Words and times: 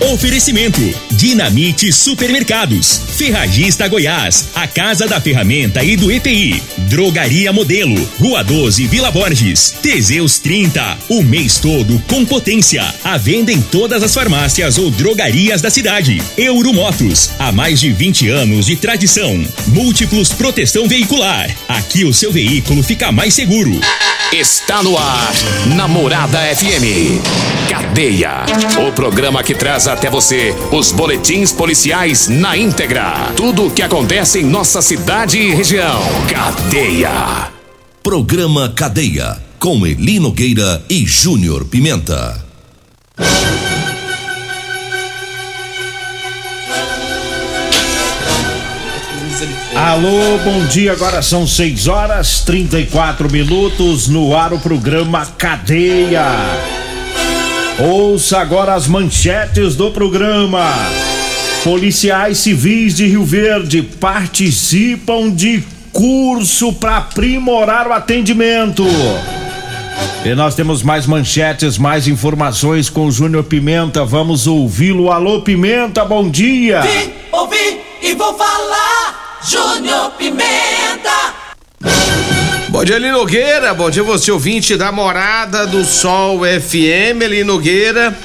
Oferecimento: 0.00 0.80
Dinamite 1.10 1.92
Supermercados, 1.92 3.02
Ferragista 3.16 3.88
Goiás, 3.88 4.48
a 4.54 4.66
Casa 4.68 5.08
da 5.08 5.20
Ferramenta 5.20 5.82
e 5.82 5.96
do 5.96 6.10
EPI, 6.12 6.62
Drogaria 6.88 7.52
Modelo, 7.52 7.96
Rua 8.20 8.44
12, 8.44 8.86
Vila 8.86 9.10
Borges, 9.10 9.74
Teseus 9.82 10.38
30, 10.38 10.98
o 11.08 11.22
mês 11.22 11.58
todo 11.58 12.00
com 12.06 12.24
potência. 12.24 12.84
À 13.02 13.18
venda 13.18 13.50
em 13.50 13.60
todas 13.60 14.04
as 14.04 14.14
farmácias 14.14 14.78
ou 14.78 14.88
drogarias 14.88 15.60
da 15.60 15.68
cidade. 15.68 16.22
Euromotos, 16.36 17.32
há 17.36 17.50
mais 17.50 17.80
de 17.80 17.90
20 17.92 18.28
anos 18.28 18.66
de 18.66 18.76
tradição. 18.76 19.44
Múltiplos 19.66 20.32
proteção 20.32 20.86
veicular. 20.86 21.50
Aqui 21.68 22.04
o 22.04 22.14
seu 22.14 22.30
veículo 22.30 22.84
fica 22.84 23.10
mais 23.10 23.34
seguro. 23.34 23.80
Está 24.32 24.82
no 24.82 24.96
ar, 24.96 25.32
Namorada 25.74 26.38
FM. 26.54 27.18
Cadeia. 27.68 28.44
O 28.86 28.92
programa 28.92 29.42
que 29.42 29.54
traz 29.54 29.87
até 29.92 30.10
você 30.10 30.54
os 30.70 30.92
boletins 30.92 31.52
policiais 31.52 32.28
na 32.28 32.56
íntegra. 32.56 33.32
Tudo 33.36 33.66
o 33.66 33.70
que 33.70 33.82
acontece 33.82 34.40
em 34.40 34.44
nossa 34.44 34.82
cidade 34.82 35.38
e 35.38 35.54
região. 35.54 36.00
Cadeia. 36.28 37.48
Programa 38.02 38.68
Cadeia. 38.68 39.38
Com 39.58 39.86
Eli 39.86 40.20
Nogueira 40.20 40.82
e 40.88 41.04
Júnior 41.04 41.64
Pimenta. 41.64 42.44
Alô, 49.74 50.38
bom 50.44 50.64
dia. 50.66 50.92
Agora 50.92 51.22
são 51.22 51.46
6 51.46 51.86
horas 51.86 52.40
34 52.40 53.30
minutos 53.30 54.08
no 54.08 54.36
ar 54.36 54.52
o 54.52 54.58
programa 54.58 55.24
Cadeia. 55.24 56.87
Ouça 57.78 58.40
agora 58.40 58.74
as 58.74 58.88
manchetes 58.88 59.76
do 59.76 59.92
programa. 59.92 60.74
Policiais 61.62 62.38
civis 62.38 62.96
de 62.96 63.06
Rio 63.06 63.24
Verde 63.24 63.82
participam 63.82 65.30
de 65.30 65.62
curso 65.92 66.72
para 66.72 66.96
aprimorar 66.96 67.86
o 67.86 67.92
atendimento. 67.92 68.84
E 70.24 70.34
nós 70.34 70.56
temos 70.56 70.82
mais 70.82 71.06
manchetes, 71.06 71.78
mais 71.78 72.08
informações 72.08 72.90
com 72.90 73.06
o 73.06 73.12
Júnior 73.12 73.44
Pimenta. 73.44 74.04
Vamos 74.04 74.48
ouvi-lo. 74.48 75.12
Alô, 75.12 75.42
Pimenta, 75.42 76.04
bom 76.04 76.28
dia. 76.28 76.80
Vim, 76.80 77.12
ouvi 77.30 77.80
e 78.02 78.12
vou 78.14 78.34
falar. 78.34 79.38
Júnior 79.48 80.10
Pimenta. 80.18 81.47
Bom 82.70 82.84
dia, 82.84 82.96
Eli 82.96 83.10
Nogueira. 83.10 83.72
Bom 83.72 83.88
dia, 83.88 84.02
você 84.02 84.30
ouvinte 84.30 84.76
da 84.76 84.92
Morada 84.92 85.66
do 85.66 85.82
Sol 85.86 86.40
FM, 86.40 87.22
Eli 87.22 87.42
Nogueira. 87.42 88.16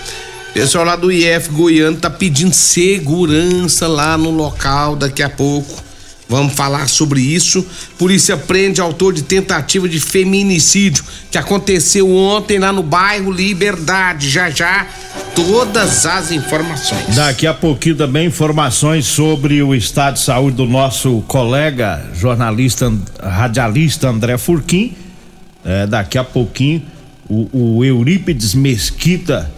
Pessoal 0.54 0.84
lá 0.84 0.98
do 0.98 1.10
IF 1.10 1.50
Goiano 1.50 1.96
tá 1.96 2.10
pedindo 2.10 2.54
segurança 2.54 3.88
lá 3.88 4.18
no 4.18 4.30
local 4.30 4.98
daqui 4.98 5.24
a 5.24 5.30
pouco. 5.30 5.82
Vamos 6.28 6.54
falar 6.56 6.90
sobre 6.90 7.22
isso. 7.22 7.66
Polícia 7.98 8.36
prende 8.36 8.82
autor 8.82 9.14
de 9.14 9.24
tentativa 9.24 9.88
de 9.88 10.00
feminicídio 10.00 11.06
que 11.32 11.38
aconteceu 11.38 12.14
ontem 12.14 12.60
lá 12.60 12.74
no 12.74 12.84
bairro 12.84 13.32
Liberdade. 13.32 14.30
Já 14.30 14.50
já 14.50 14.86
todas 15.36 16.06
as 16.06 16.32
informações. 16.32 17.16
Daqui 17.16 17.48
a 17.48 17.54
pouquinho 17.54 17.96
também 17.96 18.28
informações 18.28 19.06
sobre 19.06 19.62
o 19.62 19.74
estado 19.74 20.16
de 20.16 20.22
saúde 20.22 20.58
do 20.58 20.66
nosso 20.66 21.24
colega 21.28 22.06
jornalista, 22.16 22.92
radialista 23.22 24.10
André 24.10 24.38
Furquim. 24.38 24.94
É, 25.66 25.88
daqui 25.88 26.18
a 26.18 26.24
pouquinho 26.24 26.82
o, 27.30 27.78
o 27.78 27.86
Eurípides 27.86 28.54
Mesquita 28.54 29.50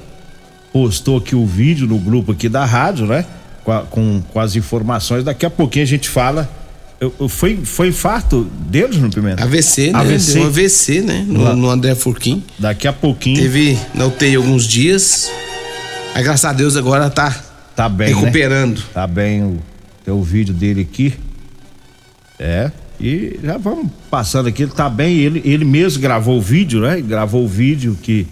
postou 0.72 1.18
aqui 1.18 1.36
o 1.36 1.46
vídeo 1.46 1.88
no 1.88 1.98
grupo 1.98 2.32
aqui 2.32 2.48
da 2.48 2.66
rádio, 2.66 3.06
né? 3.06 3.26
Com, 3.64 3.72
a, 3.72 3.82
com, 3.82 4.22
com 4.22 4.40
as 4.40 4.56
informações. 4.56 5.24
Daqui 5.24 5.46
a 5.46 5.50
pouquinho 5.50 5.84
a 5.84 5.88
gente 5.88 6.10
fala. 6.10 6.50
Eu, 7.00 7.14
eu, 7.20 7.28
foi, 7.28 7.58
foi 7.64 7.90
infarto 7.90 8.48
deles 8.70 8.98
no 8.98 9.10
Pimenta? 9.10 9.44
AVC, 9.44 9.92
né? 9.92 10.00
AVC. 10.00 10.40
Um 10.40 10.46
AVC, 10.46 11.02
né? 11.02 11.26
No, 11.28 11.56
no 11.56 11.70
André 11.70 11.94
Furquim. 11.94 12.42
Daqui 12.58 12.88
a 12.88 12.94
pouquinho. 12.94 13.42
Teve 13.42 13.78
na 13.94 14.06
UTI 14.06 14.36
alguns 14.36 14.66
dias. 14.66 15.30
Aí, 16.16 16.24
graças 16.24 16.46
a 16.46 16.54
Deus, 16.54 16.78
agora 16.78 17.10
tá, 17.10 17.38
tá 17.76 17.90
bem, 17.90 18.16
recuperando. 18.16 18.78
Né? 18.78 18.86
Tá 18.94 19.06
bem 19.06 19.44
o, 19.44 19.62
tem 20.06 20.14
o 20.14 20.24
vídeo 20.24 20.54
dele 20.54 20.80
aqui. 20.90 21.14
É. 22.40 22.72
E 22.98 23.38
já 23.44 23.58
vamos 23.58 23.92
passando 24.10 24.48
aqui, 24.48 24.64
ele 24.64 24.72
tá 24.72 24.88
bem, 24.90 25.18
ele, 25.18 25.42
ele 25.44 25.66
mesmo 25.66 26.02
gravou 26.02 26.38
o 26.38 26.42
vídeo, 26.42 26.80
né? 26.80 27.02
Gravou 27.02 27.44
o 27.44 27.48
vídeo 27.50 27.98
que 28.02 28.26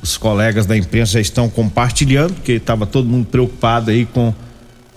os 0.00 0.16
colegas 0.16 0.66
da 0.66 0.76
imprensa 0.76 1.14
já 1.14 1.20
estão 1.20 1.48
compartilhando, 1.48 2.34
porque 2.34 2.52
estava 2.52 2.86
todo 2.86 3.08
mundo 3.08 3.26
preocupado 3.26 3.90
aí 3.90 4.06
com 4.06 4.32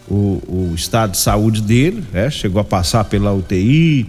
o, 0.07 0.39
o, 0.47 0.73
estado 0.75 1.13
de 1.13 1.17
saúde 1.17 1.63
dele, 1.63 2.03
né? 2.13 2.29
Chegou 2.29 2.61
a 2.61 2.63
passar 2.63 3.05
pela 3.05 3.33
UTI, 3.33 4.07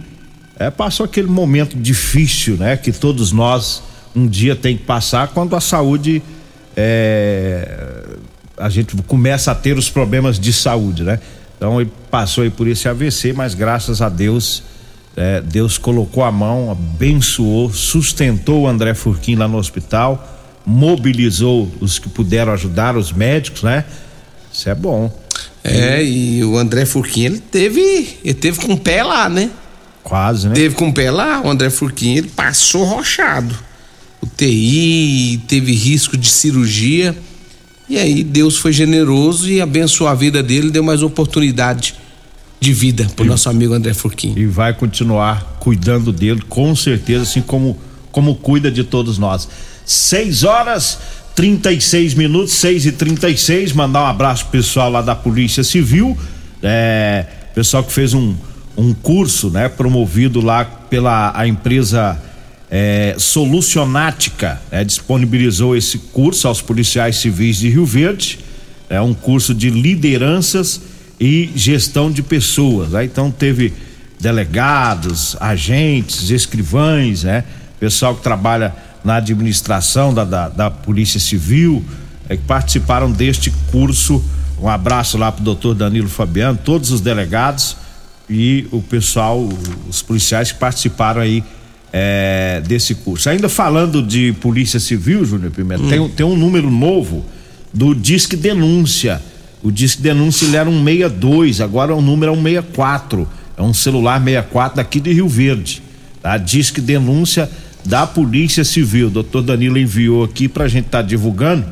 é, 0.59 0.69
passou 0.69 1.07
aquele 1.07 1.27
momento 1.27 1.75
difícil, 1.75 2.55
né? 2.57 2.77
Que 2.77 2.91
todos 2.91 3.31
nós 3.31 3.81
um 4.15 4.27
dia 4.27 4.55
tem 4.55 4.77
que 4.77 4.83
passar 4.83 5.29
quando 5.29 5.55
a 5.55 5.59
saúde 5.59 6.21
é, 6.77 8.00
a 8.61 8.69
gente 8.69 8.95
começa 9.03 9.51
a 9.51 9.55
ter 9.55 9.77
os 9.77 9.89
problemas 9.89 10.39
de 10.39 10.53
saúde, 10.53 11.03
né? 11.03 11.19
Então 11.57 11.79
ele 11.79 11.91
passou 12.09 12.43
aí 12.43 12.49
por 12.49 12.67
esse 12.67 12.87
AVC, 12.87 13.33
mas 13.33 13.53
graças 13.53 14.01
a 14.01 14.09
Deus 14.09 14.63
é, 15.15 15.41
Deus 15.41 15.77
colocou 15.77 16.23
a 16.23 16.31
mão, 16.31 16.71
abençoou, 16.71 17.71
sustentou 17.73 18.61
o 18.61 18.67
André 18.67 18.93
Furquim 18.93 19.35
lá 19.35 19.47
no 19.47 19.57
hospital, 19.57 20.39
mobilizou 20.65 21.69
os 21.81 21.99
que 21.99 22.07
puderam 22.07 22.53
ajudar, 22.53 22.95
os 22.95 23.11
médicos, 23.11 23.63
né? 23.63 23.83
Isso 24.51 24.69
é 24.69 24.75
bom. 24.75 25.11
É, 25.63 26.03
e 26.03 26.43
o 26.43 26.57
André 26.57 26.85
Furquim, 26.85 27.25
ele 27.25 27.39
teve, 27.39 28.17
ele 28.23 28.33
teve 28.33 28.59
com 28.59 28.73
o 28.73 28.79
pé 28.79 29.03
lá, 29.03 29.29
né? 29.29 29.49
Quase, 30.03 30.47
né? 30.47 30.55
Teve 30.55 30.75
com 30.75 30.89
o 30.89 30.93
pé 30.93 31.11
lá, 31.11 31.41
o 31.41 31.49
André 31.49 31.69
Furquim, 31.69 32.15
ele 32.15 32.29
passou 32.29 32.83
rochado. 32.83 33.55
O 34.21 34.27
TI, 34.27 35.41
teve 35.47 35.73
risco 35.73 36.15
de 36.15 36.29
cirurgia. 36.29 37.15
E 37.91 37.97
aí 37.97 38.23
Deus 38.23 38.57
foi 38.57 38.71
generoso 38.71 39.49
e 39.49 39.59
abençoou 39.59 40.09
a 40.09 40.15
vida 40.15 40.41
dele, 40.41 40.71
deu 40.71 40.81
mais 40.81 41.03
oportunidade 41.03 41.93
de 42.57 42.71
vida 42.71 43.05
pro 43.17 43.25
e, 43.25 43.27
nosso 43.27 43.49
amigo 43.49 43.73
André 43.73 43.93
Furquim. 43.93 44.33
E 44.37 44.45
vai 44.45 44.73
continuar 44.73 45.57
cuidando 45.59 46.13
dele, 46.13 46.41
com 46.47 46.73
certeza, 46.73 47.23
assim 47.23 47.41
como, 47.41 47.77
como 48.09 48.35
cuida 48.35 48.71
de 48.71 48.85
todos 48.85 49.17
nós. 49.17 49.49
6 49.85 50.45
horas 50.45 50.99
36 51.35 52.13
minutos, 52.13 52.53
6 52.53 52.85
e 52.85 52.91
36 52.93 53.73
Mandar 53.73 54.03
um 54.03 54.07
abraço 54.07 54.45
pro 54.45 54.53
pessoal 54.53 54.89
lá 54.89 55.01
da 55.01 55.13
Polícia 55.13 55.61
Civil, 55.61 56.17
é, 56.63 57.25
pessoal 57.53 57.83
que 57.83 57.91
fez 57.91 58.13
um, 58.13 58.33
um 58.77 58.93
curso, 58.93 59.49
né, 59.49 59.67
promovido 59.67 60.39
lá 60.39 60.63
pela 60.63 61.33
a 61.35 61.45
empresa 61.45 62.17
é, 62.73 63.15
Solucionática, 63.17 64.61
né, 64.71 64.85
disponibilizou 64.85 65.75
esse 65.75 65.97
curso 65.97 66.47
aos 66.47 66.61
policiais 66.61 67.17
civis 67.17 67.57
de 67.57 67.67
Rio 67.69 67.85
Verde. 67.85 68.39
É 68.89 69.01
um 69.01 69.13
curso 69.13 69.53
de 69.53 69.69
lideranças 69.69 70.81
e 71.19 71.51
gestão 71.53 72.09
de 72.09 72.23
pessoas. 72.23 72.91
Né? 72.91 73.03
Então 73.03 73.29
teve 73.29 73.73
delegados, 74.21 75.35
agentes, 75.39 76.29
escrivães, 76.29 77.23
né? 77.23 77.43
Pessoal 77.79 78.15
que 78.15 78.21
trabalha 78.21 78.73
na 79.03 79.15
administração 79.15 80.13
da, 80.13 80.23
da, 80.23 80.47
da 80.47 80.69
Polícia 80.69 81.19
Civil, 81.19 81.83
é, 82.29 82.37
que 82.37 82.43
participaram 82.43 83.11
deste 83.11 83.51
curso. 83.71 84.23
Um 84.61 84.69
abraço 84.69 85.17
lá 85.17 85.31
pro 85.31 85.43
doutor 85.43 85.73
Danilo 85.73 86.07
Fabiano, 86.07 86.57
todos 86.63 86.91
os 86.91 87.01
delegados 87.01 87.75
e 88.29 88.67
o 88.71 88.81
pessoal, 88.81 89.49
os 89.89 90.03
policiais 90.03 90.51
que 90.51 90.59
participaram 90.59 91.19
aí 91.19 91.43
é, 91.91 92.61
desse 92.65 92.95
curso. 92.95 93.29
Ainda 93.29 93.49
falando 93.49 94.01
de 94.01 94.31
Polícia 94.33 94.79
Civil, 94.79 95.25
Júnior 95.25 95.51
Pimenta, 95.51 95.83
hum. 95.83 95.89
tem, 95.89 96.09
tem 96.09 96.25
um 96.25 96.35
número 96.35 96.71
novo 96.71 97.25
do 97.73 97.93
Disque 97.93 98.35
Denúncia. 98.35 99.21
O 99.63 99.71
Disque 99.71 100.01
Denúncia 100.01 100.45
ele 100.45 100.57
era 100.57 100.69
um 100.69 100.83
62, 100.83 101.61
agora 101.61 101.95
o 101.95 102.01
número 102.01 102.33
é 102.33 102.35
um 102.35 102.41
64. 102.41 103.27
É 103.57 103.61
um 103.61 103.73
celular 103.73 104.19
64 104.19 104.77
daqui 104.77 104.99
de 104.99 105.13
Rio 105.13 105.27
Verde. 105.27 105.83
Tá? 106.21 106.37
Disque 106.37 106.81
Denúncia 106.81 107.49
da 107.85 108.07
Polícia 108.07 108.63
Civil. 108.63 109.07
O 109.07 109.11
doutor 109.11 109.43
Danilo 109.43 109.77
enviou 109.77 110.23
aqui 110.23 110.47
pra 110.47 110.67
gente 110.67 110.85
estar 110.85 111.03
tá 111.03 111.07
divulgando. 111.07 111.65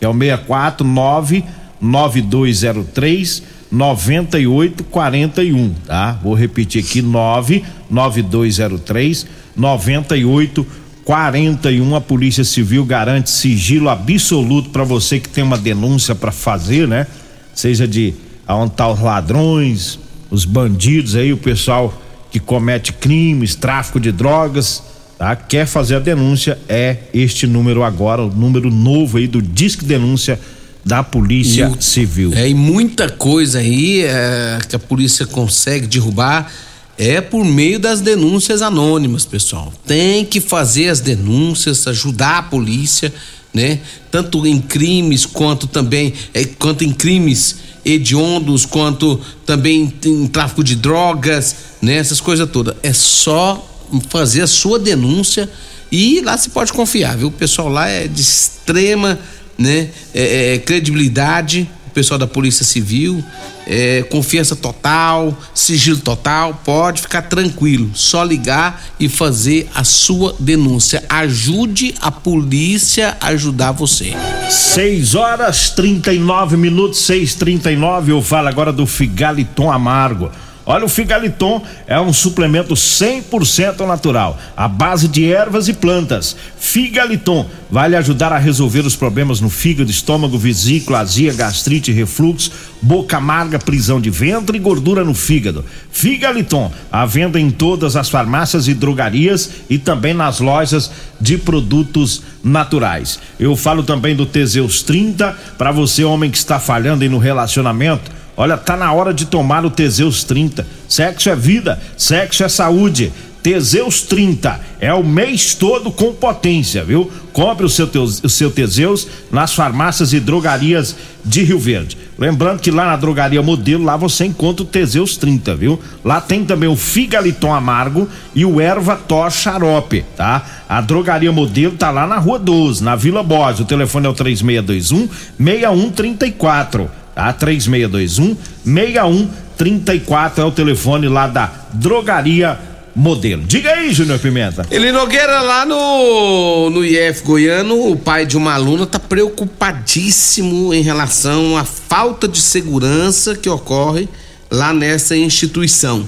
É 0.00 0.08
o 0.08 0.12
649 0.12 1.44
9203 1.80 3.42
9841, 3.70 5.74
tá? 5.86 6.18
Vou 6.22 6.34
repetir 6.34 6.82
aqui 6.82 7.00
99203 7.00 9.26
9841. 9.60 11.94
A 11.94 12.00
Polícia 12.00 12.42
Civil 12.42 12.84
garante 12.84 13.30
sigilo 13.30 13.88
absoluto 13.88 14.70
para 14.70 14.84
você 14.84 15.20
que 15.20 15.28
tem 15.28 15.44
uma 15.44 15.58
denúncia 15.58 16.14
para 16.14 16.32
fazer, 16.32 16.88
né? 16.88 17.06
Seja 17.54 17.86
de 17.86 18.14
aonde 18.46 18.72
tá 18.72 18.88
os 18.88 19.00
ladrões, 19.00 19.98
os 20.30 20.44
bandidos 20.44 21.14
aí, 21.14 21.32
o 21.32 21.36
pessoal 21.36 22.02
que 22.30 22.40
comete 22.40 22.92
crimes, 22.92 23.54
tráfico 23.54 24.00
de 24.00 24.10
drogas, 24.10 24.82
tá? 25.18 25.36
Quer 25.36 25.66
fazer 25.66 25.96
a 25.96 26.00
denúncia 26.00 26.58
é 26.68 26.96
este 27.12 27.46
número 27.46 27.82
agora, 27.82 28.22
o 28.22 28.30
número 28.30 28.70
novo 28.70 29.18
aí 29.18 29.26
do 29.26 29.42
Disque 29.42 29.84
Denúncia 29.84 30.40
da 30.84 31.02
Polícia 31.02 31.70
E 31.78 31.84
Civil. 31.84 32.32
É, 32.34 32.48
e 32.48 32.54
muita 32.54 33.10
coisa 33.10 33.58
aí 33.58 34.02
é, 34.02 34.58
que 34.68 34.74
a 34.74 34.78
polícia 34.78 35.26
consegue 35.26 35.86
derrubar 35.86 36.50
é 37.00 37.18
por 37.22 37.46
meio 37.46 37.80
das 37.80 38.02
denúncias 38.02 38.60
anônimas, 38.60 39.24
pessoal. 39.24 39.72
Tem 39.86 40.22
que 40.22 40.38
fazer 40.38 40.90
as 40.90 41.00
denúncias, 41.00 41.86
ajudar 41.86 42.36
a 42.36 42.42
polícia, 42.42 43.10
né? 43.54 43.80
Tanto 44.10 44.46
em 44.46 44.60
crimes 44.60 45.24
quanto 45.24 45.66
também 45.66 46.12
é, 46.34 46.44
quanto 46.44 46.84
em 46.84 46.92
crimes 46.92 47.56
hediondos, 47.82 48.66
quanto 48.66 49.18
também 49.46 49.90
em 50.04 50.26
tráfico 50.26 50.62
de 50.62 50.76
drogas, 50.76 51.56
né? 51.80 51.94
Essas 51.96 52.20
coisas 52.20 52.46
todas. 52.50 52.76
É 52.82 52.92
só 52.92 53.66
fazer 54.10 54.42
a 54.42 54.46
sua 54.46 54.78
denúncia 54.78 55.50
e 55.90 56.20
lá 56.20 56.36
se 56.36 56.50
pode 56.50 56.70
confiar, 56.70 57.16
viu? 57.16 57.28
O 57.28 57.32
pessoal 57.32 57.70
lá 57.70 57.88
é 57.88 58.06
de 58.06 58.20
extrema 58.20 59.18
né, 59.56 59.88
é, 60.12 60.54
é, 60.54 60.58
credibilidade, 60.58 61.68
o 61.90 61.92
pessoal 61.92 62.18
da 62.18 62.26
Polícia 62.26 62.64
Civil, 62.64 63.22
é, 63.66 64.02
confiança 64.04 64.54
total, 64.54 65.36
sigilo 65.52 65.98
total, 65.98 66.60
pode 66.64 67.02
ficar 67.02 67.22
tranquilo, 67.22 67.90
só 67.94 68.22
ligar 68.22 68.82
e 68.98 69.08
fazer 69.08 69.68
a 69.74 69.84
sua 69.84 70.34
denúncia. 70.38 71.04
Ajude 71.08 71.94
a 72.00 72.10
polícia 72.10 73.16
a 73.20 73.28
ajudar 73.28 73.72
você. 73.72 74.14
6 74.48 75.14
horas 75.14 75.70
39 75.70 76.56
minutos, 76.56 77.00
6:39. 77.00 78.12
Eu 78.12 78.22
falo 78.22 78.48
agora 78.48 78.72
do 78.72 78.86
Figaliton 78.86 79.70
Amargo. 79.70 80.30
Olha, 80.70 80.84
o 80.84 80.88
Figaliton 80.88 81.60
é 81.84 82.00
um 82.00 82.12
suplemento 82.12 82.74
100% 82.74 83.84
natural, 83.84 84.38
à 84.56 84.68
base 84.68 85.08
de 85.08 85.24
ervas 85.24 85.66
e 85.66 85.72
plantas. 85.72 86.36
Figaliton 86.60 87.44
vai 87.68 87.88
lhe 87.88 87.96
ajudar 87.96 88.32
a 88.32 88.38
resolver 88.38 88.86
os 88.86 88.94
problemas 88.94 89.40
no 89.40 89.50
fígado, 89.50 89.90
estômago, 89.90 90.38
vesícula, 90.38 91.00
azia, 91.00 91.34
gastrite, 91.34 91.90
refluxo, 91.90 92.52
boca 92.80 93.16
amarga, 93.16 93.58
prisão 93.58 94.00
de 94.00 94.10
ventre 94.10 94.58
e 94.58 94.60
gordura 94.60 95.02
no 95.02 95.12
fígado. 95.12 95.64
Figaliton, 95.90 96.70
à 96.92 97.04
venda 97.04 97.40
em 97.40 97.50
todas 97.50 97.96
as 97.96 98.08
farmácias 98.08 98.68
e 98.68 98.74
drogarias 98.74 99.50
e 99.68 99.76
também 99.76 100.14
nas 100.14 100.38
lojas 100.38 100.88
de 101.20 101.36
produtos 101.36 102.22
naturais. 102.44 103.18
Eu 103.40 103.56
falo 103.56 103.82
também 103.82 104.14
do 104.14 104.24
Teseus 104.24 104.84
30 104.84 105.36
para 105.58 105.72
você 105.72 106.04
homem 106.04 106.30
que 106.30 106.38
está 106.38 106.60
falhando 106.60 107.02
aí 107.02 107.08
no 107.08 107.18
relacionamento. 107.18 108.19
Olha, 108.40 108.56
tá 108.56 108.74
na 108.74 108.90
hora 108.90 109.12
de 109.12 109.26
tomar 109.26 109.66
o 109.66 109.70
Teseus 109.70 110.24
30. 110.24 110.66
Sexo 110.88 111.28
é 111.28 111.36
vida, 111.36 111.78
sexo 111.94 112.42
é 112.42 112.48
saúde. 112.48 113.12
Teseus 113.42 114.00
30 114.00 114.58
é 114.80 114.94
o 114.94 115.04
mês 115.04 115.54
todo 115.54 115.92
com 115.92 116.14
potência, 116.14 116.82
viu? 116.82 117.12
Compre 117.34 117.66
o 117.66 117.68
seu, 117.68 117.86
o 117.94 118.28
seu 118.30 118.50
Teseus 118.50 119.06
nas 119.30 119.52
farmácias 119.52 120.14
e 120.14 120.20
drogarias 120.20 120.96
de 121.22 121.42
Rio 121.42 121.58
Verde. 121.58 121.98
Lembrando 122.18 122.60
que 122.60 122.70
lá 122.70 122.86
na 122.86 122.96
drogaria 122.96 123.42
modelo, 123.42 123.84
lá 123.84 123.94
você 123.98 124.24
encontra 124.24 124.62
o 124.62 124.66
Teseus 124.66 125.18
30, 125.18 125.54
viu? 125.54 125.78
Lá 126.02 126.18
tem 126.18 126.42
também 126.42 126.68
o 126.70 126.76
Figaliton 126.76 127.52
Amargo 127.52 128.08
e 128.34 128.46
o 128.46 128.58
Erva 128.58 128.96
Tor 128.96 129.30
Xarope, 129.30 130.02
tá? 130.16 130.62
A 130.66 130.80
drogaria 130.80 131.30
modelo 131.30 131.76
tá 131.76 131.90
lá 131.90 132.06
na 132.06 132.16
Rua 132.16 132.38
12, 132.38 132.82
na 132.82 132.96
Vila 132.96 133.22
Borges. 133.22 133.60
O 133.60 133.66
telefone 133.66 134.06
é 134.06 134.08
o 134.08 134.14
3621 134.14 135.10
6134 135.38 136.99
tá? 137.20 137.32
3621 137.34 138.36
6134 138.64 140.42
é 140.42 140.46
o 140.46 140.50
telefone 140.50 141.06
lá 141.06 141.26
da 141.26 141.52
Drogaria 141.74 142.58
Modelo. 142.96 143.44
Diga 143.44 143.72
aí, 143.72 143.92
Júnior 143.92 144.18
Pimenta. 144.18 144.66
Ele 144.70 144.90
Nogueira 144.90 145.40
lá 145.42 145.66
no, 145.66 146.70
no 146.70 146.84
IF 146.84 147.22
Goiano, 147.22 147.90
o 147.90 147.96
pai 147.96 148.24
de 148.26 148.36
uma 148.36 148.54
aluna 148.54 148.86
tá 148.86 148.98
preocupadíssimo 148.98 150.72
em 150.72 150.82
relação 150.82 151.56
à 151.56 151.64
falta 151.64 152.26
de 152.26 152.40
segurança 152.40 153.36
que 153.36 153.48
ocorre 153.48 154.08
lá 154.50 154.72
nessa 154.72 155.14
instituição. 155.14 156.06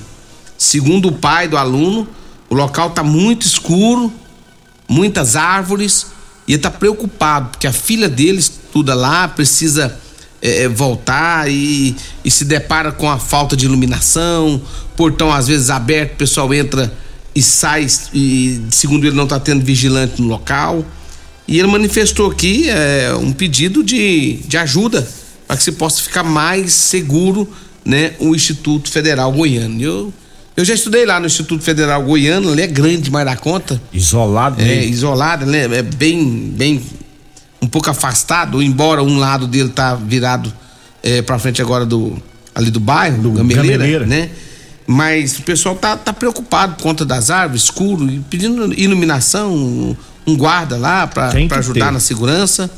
Segundo 0.56 1.08
o 1.08 1.12
pai 1.12 1.47
do 1.47 1.56
aluno, 1.56 2.08
o 2.49 2.55
local 2.55 2.91
tá 2.91 3.03
muito 3.03 3.47
escuro, 3.47 4.12
muitas 4.88 5.37
árvores, 5.37 6.06
e 6.49 6.55
ele 6.55 6.62
tá 6.62 6.70
preocupado, 6.70 7.50
porque 7.50 7.67
a 7.67 7.73
filha 7.73 8.08
dele 8.08 8.38
estuda 8.38 8.94
lá, 8.94 9.29
precisa 9.29 9.97
é, 10.43 10.65
é, 10.65 10.69
voltar 10.69 11.49
e, 11.49 11.94
e 12.25 12.31
se 12.31 12.44
depara 12.44 12.91
com 12.91 13.09
a 13.09 13.19
falta 13.19 13.56
de 13.56 13.65
iluminação, 13.65 14.61
portão 14.97 15.33
às 15.33 15.47
vezes 15.47 15.71
aberto, 15.71 16.15
o 16.15 16.17
pessoal 16.17 16.53
entra 16.53 16.93
e 17.35 17.41
sai, 17.41 17.87
e 18.12 18.61
segundo 18.71 19.06
ele 19.06 19.17
não 19.17 19.25
está 19.25 19.39
tendo 19.39 19.65
vigilante 19.65 20.21
no 20.21 20.27
local. 20.29 20.85
E 21.47 21.59
ele 21.59 21.69
manifestou 21.69 22.31
aqui 22.31 22.69
é, 22.69 23.15
um 23.15 23.33
pedido 23.33 23.83
de, 23.83 24.41
de 24.47 24.56
ajuda 24.56 25.06
para 25.47 25.56
que 25.56 25.62
se 25.62 25.73
possa 25.73 26.03
ficar 26.03 26.23
mais 26.23 26.73
seguro 26.73 27.49
né, 27.85 28.12
o 28.19 28.35
Instituto 28.35 28.91
Federal 28.91 29.33
Goiano. 29.33 29.81
Eu, 29.81 30.12
eu 30.56 30.65
já 30.65 30.75
estudei 30.75 31.05
lá 31.06 31.19
no 31.19 31.27
Instituto 31.27 31.62
Federal 31.62 32.03
Goiano, 32.03 32.53
ele 32.53 32.62
é 32.62 32.67
grande 32.67 33.03
demais 33.03 33.27
da 33.27 33.37
conta. 33.37 33.81
Isolado 33.93 34.61
É, 34.61 34.65
mesmo. 34.65 34.93
isolado, 34.93 35.47
né? 35.47 35.65
É 35.65 35.83
bem, 35.83 36.53
bem 36.56 36.81
um 37.62 37.69
pouco 37.69 37.88
afastado, 37.88 38.61
embora 38.61 39.03
um 39.03 39.19
lado 39.19 39.47
dele 39.47 39.69
tá 39.69 39.94
virado 39.94 40.53
é, 41.03 41.23
para 41.23 41.38
frente 41.38 41.62
agora 41.62 41.87
do 41.87 42.20
ali 42.55 42.70
do 42.70 42.81
bairro, 42.81 43.23
Do 43.23 43.32
Gameleira, 43.32 43.79
Gameleira. 43.79 44.06
né? 44.06 44.31
Mas 44.87 45.38
o 45.38 45.43
pessoal 45.43 45.75
tá, 45.76 45.97
tá 45.97 46.12
preocupado 46.12 46.75
por 46.75 46.82
conta 46.82 47.05
das 47.05 47.31
árvores, 47.31 47.62
escuro, 47.62 48.11
e 48.11 48.19
pedindo 48.19 48.75
iluminação, 48.79 49.55
um, 49.55 49.97
um 50.26 50.37
guarda 50.37 50.76
lá 50.76 51.06
para 51.06 51.29
ajudar 51.59 51.87
ter. 51.87 51.93
na 51.93 52.00
segurança, 52.00 52.70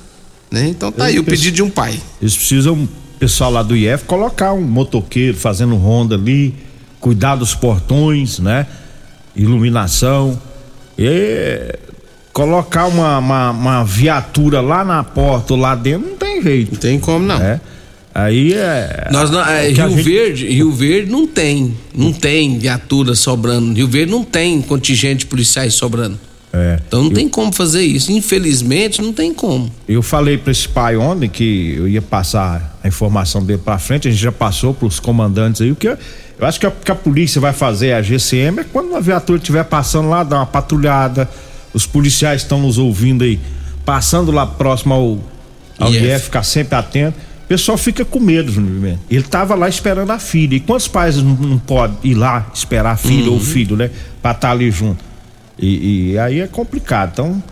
né? 0.51 0.69
Então 0.69 0.93
tá 0.93 1.05
Eu 1.05 1.07
aí 1.07 1.19
o 1.19 1.25
pedido 1.25 1.55
de 1.57 1.63
um 1.63 1.71
pai. 1.71 1.99
Eles 2.21 2.37
precisam, 2.37 2.75
o 2.75 2.89
pessoal 3.19 3.51
lá 3.51 3.63
do 3.63 3.75
IF, 3.75 4.05
colocar 4.05 4.53
um 4.53 4.61
motoqueiro 4.61 5.37
fazendo 5.37 5.75
ronda 5.77 6.15
ali, 6.15 6.55
cuidar 7.01 7.37
dos 7.37 7.55
portões, 7.55 8.39
né? 8.39 8.67
Iluminação. 9.35 10.41
E 10.97 11.79
colocar 12.35 12.87
uma, 12.87 13.19
uma, 13.19 13.51
uma 13.53 13.85
viatura 13.85 14.61
lá 14.61 14.85
na 14.85 15.03
porta 15.05 15.55
ou 15.55 15.61
lá 15.61 15.75
dentro 15.75 16.11
não 16.11 16.17
tem 16.17 16.43
jeito. 16.43 16.73
Não 16.73 16.81
tem 16.81 16.99
como 16.99 17.25
não. 17.25 17.39
né? 17.39 17.61
Aí 18.15 18.53
é. 18.53 19.09
Nós 19.11 19.31
não- 19.31 19.41
é, 19.45 19.69
Rio 19.69 19.75
gente- 19.91 20.03
Verde, 20.03 20.49
Rio 20.49 20.73
Verde 20.73 21.11
não 21.11 21.27
tem, 21.27 21.75
não 21.97 22.13
tem 22.13 22.59
viatura 22.59 23.15
sobrando. 23.15 23.73
Rio 23.73 23.89
Verde 23.89 24.11
não 24.13 24.23
tem 24.25 24.61
contingente 24.61 25.21
de 25.21 25.27
policiais 25.27 25.75
sobrando. 25.75 26.19
É. 26.53 26.79
Então 26.87 27.05
não 27.05 27.11
tem 27.11 27.29
como 27.29 27.53
fazer 27.53 27.83
isso. 27.83 28.13
Infelizmente, 28.13 29.01
não 29.03 29.13
tem 29.13 29.33
como. 29.35 29.73
Eu 29.89 30.03
falei 30.03 30.37
para 30.39 30.53
esse 30.53 30.69
pai 30.69 30.97
ontem 30.97 31.29
que 31.29 31.75
eu 31.77 31.89
ia 31.89 32.03
passar 32.03 32.79
a 32.83 32.87
informação 32.87 33.45
dele 33.45 33.61
para 33.65 33.79
frente, 33.79 34.07
a 34.07 34.11
gente 34.11 34.23
já 34.23 34.31
passou 34.31 34.73
para 34.75 34.87
os 34.87 35.01
comandantes 35.01 35.61
aí, 35.61 35.73
o 35.73 35.77
que 35.77 35.89
eu, 35.89 35.97
eu 36.39 36.47
acho 36.47 36.61
que 36.61 36.67
a, 36.67 36.71
que 36.71 36.93
a 36.93 36.95
polícia 36.95 37.41
vai 37.41 37.53
fazer, 37.53 37.93
a 37.93 38.03
GCM, 38.03 38.61
é 38.61 38.65
quando 38.65 38.91
uma 38.91 39.01
viatura 39.01 39.39
estiver 39.39 39.65
passando 39.65 40.09
lá, 40.09 40.23
dar 40.23 40.37
uma 40.37 40.47
patrulhada, 40.47 41.29
os 41.75 41.85
policiais 41.87 42.43
estão 42.43 42.61
nos 42.61 42.79
ouvindo 42.79 43.25
aí, 43.25 43.39
passando 43.85 44.31
lá 44.33 44.47
próximo 44.47 44.95
ao, 44.95 45.19
ao 45.79 45.93
IF. 45.93 46.05
IF, 46.07 46.25
ficar 46.25 46.43
sempre 46.43 46.77
atento. 46.77 47.19
O 47.45 47.47
pessoal 47.47 47.77
fica 47.77 48.05
com 48.05 48.19
medo, 48.21 48.51
Júnior 48.51 48.73
Pimenta. 48.75 49.01
Ele 49.11 49.23
tava 49.23 49.55
lá 49.55 49.69
esperando 49.69 50.11
a 50.11 50.19
filha. 50.19 50.55
E 50.57 50.61
quantos 50.61 50.89
pais 50.89 51.17
não, 51.19 51.35
não 51.35 51.59
podem 51.59 51.99
ir 52.03 52.15
lá 52.15 52.51
esperar 52.55 52.93
a 52.93 52.97
filha 52.97 53.31
ou 53.31 53.37
o 53.37 53.41
filho, 53.41 53.77
né? 53.77 53.91
Pra 54.23 54.31
estar 54.31 54.51
ali 54.53 54.71
junto. 54.71 55.05
E, 55.59 56.13
e 56.13 56.19
aí 56.19 56.41
é 56.41 56.47
complicado. 56.47 57.11
Então, 57.13 57.43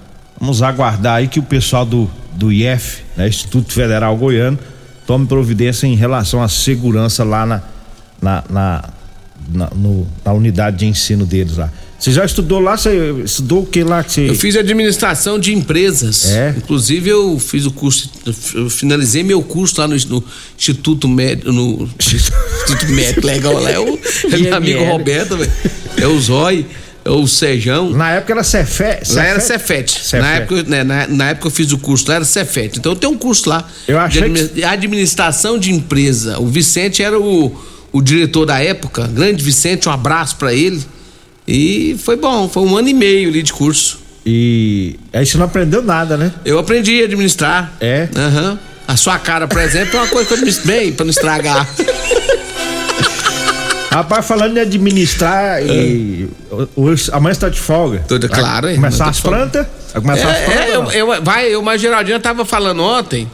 vamos 0.41 0.62
aguardar 0.62 1.17
aí 1.17 1.29
que 1.29 1.38
o 1.38 1.43
pessoal 1.43 1.85
do, 1.85 2.11
do 2.33 2.50
IF, 2.50 3.02
né, 3.17 3.29
Instituto 3.29 3.71
Federal 3.73 4.17
Goiano, 4.17 4.59
tome 5.07 5.26
providência 5.26 5.87
em 5.87 5.95
relação 5.95 6.43
à 6.43 6.49
segurança 6.49 7.23
lá 7.23 7.45
na, 7.45 7.62
na, 8.21 8.45
na, 8.49 8.85
na, 9.52 9.69
no- 9.76 10.07
na 10.25 10.33
unidade 10.33 10.79
de 10.79 10.87
ensino 10.87 11.26
deles 11.26 11.59
lá. 11.59 11.71
Você 12.02 12.11
já 12.11 12.25
estudou 12.25 12.59
lá? 12.59 12.76
Você 12.76 13.14
estudou 13.25 13.62
o 13.62 13.66
que 13.66 13.85
lá 13.85 14.02
que 14.02 14.14
você. 14.14 14.28
Eu 14.28 14.35
fiz 14.35 14.56
administração 14.56 15.38
de 15.38 15.54
empresas. 15.54 16.32
É? 16.32 16.52
Inclusive, 16.56 17.09
eu 17.09 17.38
fiz 17.38 17.64
o 17.64 17.71
curso, 17.71 18.11
eu 18.56 18.68
finalizei 18.68 19.23
meu 19.23 19.40
curso 19.40 19.80
lá 19.80 19.87
no, 19.87 19.94
no 19.94 20.25
Instituto 20.59 21.06
Médico. 21.06 21.52
No 21.52 21.88
Instituto 22.00 22.87
Médico, 22.88 23.25
legal 23.25 23.52
lá. 23.52 23.71
É 23.71 23.78
o 23.78 23.97
é 24.32 24.35
meu 24.37 24.56
amigo 24.56 24.80
IML. 24.80 24.90
Roberto. 24.90 25.38
É 25.97 26.04
o 26.09 26.18
Zói, 26.18 26.66
é 27.04 27.11
o 27.11 27.25
Sejão. 27.28 27.90
Na 27.90 28.11
época 28.11 28.32
era 28.32 28.42
Cefé. 28.42 29.00
Lá 29.11 29.25
era 29.25 29.38
Cefet. 29.38 29.92
Cefet. 29.92 30.21
Na 30.21 30.35
época, 30.35 30.62
né, 30.64 30.82
na, 30.82 31.06
na 31.06 31.28
época 31.28 31.47
eu 31.47 31.50
fiz 31.52 31.71
o 31.71 31.78
curso 31.78 32.09
lá, 32.09 32.16
era 32.16 32.25
Cefet. 32.25 32.80
Então 32.80 32.90
eu 32.90 32.97
tenho 32.97 33.12
um 33.12 33.16
curso 33.16 33.49
lá. 33.49 33.64
Eu 33.87 34.00
achei 34.00 34.28
de 34.28 34.49
de 34.49 34.64
administração 34.64 35.56
de 35.56 35.71
empresa. 35.71 36.40
O 36.40 36.49
Vicente 36.49 37.00
era 37.00 37.16
o, 37.16 37.56
o 37.92 38.02
diretor 38.02 38.44
da 38.44 38.59
época. 38.59 39.06
Grande 39.06 39.44
Vicente, 39.44 39.88
um 39.88 39.92
abraço 39.92 40.35
pra 40.35 40.52
ele. 40.52 40.85
E 41.52 41.99
foi 41.99 42.16
bom, 42.16 42.49
foi 42.49 42.62
um 42.62 42.78
ano 42.78 42.88
e 42.88 42.94
meio 42.94 43.28
ali 43.28 43.42
de 43.42 43.52
curso. 43.52 44.00
E 44.25 44.99
aí 45.12 45.26
você 45.26 45.37
não 45.37 45.44
aprendeu 45.44 45.82
nada, 45.82 46.16
né? 46.16 46.32
Eu 46.47 46.59
aprendi 46.59 47.02
a 47.02 47.04
administrar. 47.04 47.75
É? 47.78 48.09
Aham. 48.16 48.59
A 48.88 48.97
sua 48.97 49.18
cara, 49.18 49.47
por 49.47 49.61
exemplo, 49.61 49.99
é 49.99 50.00
uma 50.00 50.09
coisa 50.09 50.26
que 50.26 50.32
eu 50.32 50.37
administro 50.37 50.66
bem, 50.66 50.94
pra 50.94 51.04
não 51.04 51.11
estragar. 51.11 51.68
Rapaz, 53.92 54.26
falando 54.26 54.56
em 54.56 54.61
administrar, 54.61 55.62
e, 55.62 56.26
hoje, 56.75 57.11
amanhã 57.12 57.32
está 57.32 57.50
de 57.50 57.61
folga. 57.61 57.99
É. 57.99 58.18
Vai 58.18 58.28
claro, 58.30 58.71
hein? 58.71 58.76
Começar 58.76 59.11
as 59.11 59.21
tá 59.21 59.28
plantas? 59.28 59.66
Vai 59.92 60.00
começar 60.00 60.30
as 60.30 60.38
plantas? 60.38 60.56
É, 60.56 60.71
é, 60.71 60.75
eu, 60.75 60.90
eu, 60.90 61.23
vai, 61.23 61.54
eu, 61.54 61.62
mas 61.62 61.82
Geraldinho 61.82 62.18
tava 62.18 62.47
falando 62.47 62.82
ontem 62.82 63.30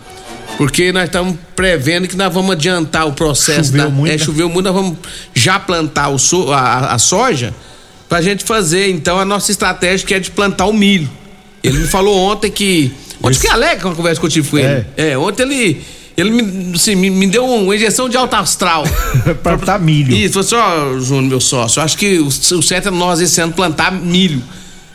Porque 0.56 0.90
nós 0.90 1.04
estamos 1.04 1.36
prevendo 1.54 2.08
que 2.08 2.16
nós 2.16 2.34
vamos 2.34 2.50
adiantar 2.50 3.06
o 3.06 3.12
processo 3.12 3.70
Choveu 3.70 3.84
da. 3.84 3.90
muito, 3.90 4.10
é, 4.10 4.16
né? 4.16 4.18
choveu 4.18 4.48
muito, 4.48 4.66
nós 4.66 4.74
vamos 4.74 4.98
já 5.32 5.60
plantar 5.60 6.08
o 6.08 6.18
so, 6.18 6.52
a, 6.52 6.94
a 6.94 6.98
soja 6.98 7.54
pra 8.08 8.20
gente 8.22 8.44
fazer, 8.44 8.88
então, 8.90 9.18
a 9.18 9.24
nossa 9.24 9.50
estratégia 9.50 10.06
que 10.06 10.14
é 10.14 10.18
de 10.18 10.30
plantar 10.30 10.66
o 10.66 10.72
milho. 10.72 11.08
Ele 11.62 11.78
me 11.78 11.86
falou 11.88 12.16
ontem 12.18 12.50
que. 12.50 12.92
Ontem 13.20 13.30
Esse- 13.32 13.40
fiquei 13.40 13.50
alegre 13.54 13.82
com 13.82 13.90
a 13.90 13.94
conversa 13.94 14.20
que 14.20 14.26
eu 14.26 14.30
tive 14.30 14.48
com 14.48 14.58
ele. 14.58 14.86
É, 14.96 15.18
ontem 15.18 15.42
ele. 15.42 15.82
Ele 16.16 16.30
me, 16.30 16.74
assim, 16.74 16.96
me, 16.96 17.10
me 17.10 17.28
deu 17.28 17.44
uma 17.46 17.76
injeção 17.76 18.08
de 18.08 18.16
alto 18.16 18.34
astral. 18.34 18.82
Plantar 19.40 19.78
milho. 19.78 20.12
Isso, 20.12 20.42
falou 20.42 20.64
assim, 20.64 20.96
ó, 20.96 20.98
Júnior, 20.98 21.24
meu 21.28 21.40
sócio, 21.40 21.78
eu 21.78 21.84
acho 21.84 21.96
que 21.96 22.18
o, 22.18 22.26
o 22.26 22.62
certo 22.62 22.88
é 22.88 22.90
nós 22.90 23.20
esse 23.20 23.40
ano 23.40 23.52
plantar 23.52 23.92
milho. 23.92 24.42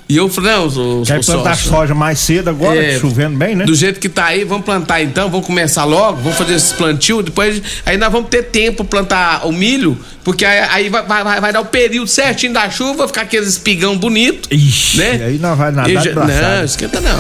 E 0.10 0.18
eu 0.18 0.28
falei, 0.30 0.52
não, 0.52 0.68
o, 0.68 1.04
Quer 1.06 1.24
plantar 1.26 1.56
soja 1.56 1.96
mais 1.96 2.20
cedo 2.20 2.50
agora, 2.50 2.78
É, 2.84 3.00
chovendo 3.00 3.38
bem, 3.38 3.56
né? 3.56 3.66
do 3.66 3.74
jeito 3.74 4.00
que 4.00 4.10
tá 4.10 4.26
aí, 4.26 4.44
vamos 4.44 4.66
plantar 4.66 5.02
então, 5.02 5.30
vamos 5.30 5.46
começar 5.48 5.86
logo, 5.86 6.18
vamos 6.22 6.38
fazer 6.38 6.56
esse 6.56 6.74
plantio, 6.74 7.22
depois 7.24 7.62
aí 7.86 7.98
nós 7.98 8.12
vamos 8.12 8.30
ter 8.30 8.44
tempo 8.44 8.84
pra 8.84 9.02
plantar 9.04 9.48
o 9.48 9.52
milho, 9.54 9.98
porque 10.24 10.44
aí, 10.46 10.60
aí 10.70 10.90
vai, 10.90 11.04
vai, 11.06 11.40
vai 11.42 11.54
dar 11.54 11.62
o 11.62 11.66
período 11.66 12.08
certinho 12.08 12.52
da 12.54 12.70
chuva, 12.70 13.08
ficar 13.08 13.22
aqueles 13.22 13.48
espigão 13.48 13.98
bonito, 13.98 14.50
Ixi, 14.54 14.98
né? 14.98 15.24
aí 15.26 15.40
nós 15.40 15.58
vai 15.58 15.72
nadar 15.72 16.04
já-. 16.04 16.14
Não, 16.14 16.66
esquenta 16.66 17.00
não, 17.00 17.18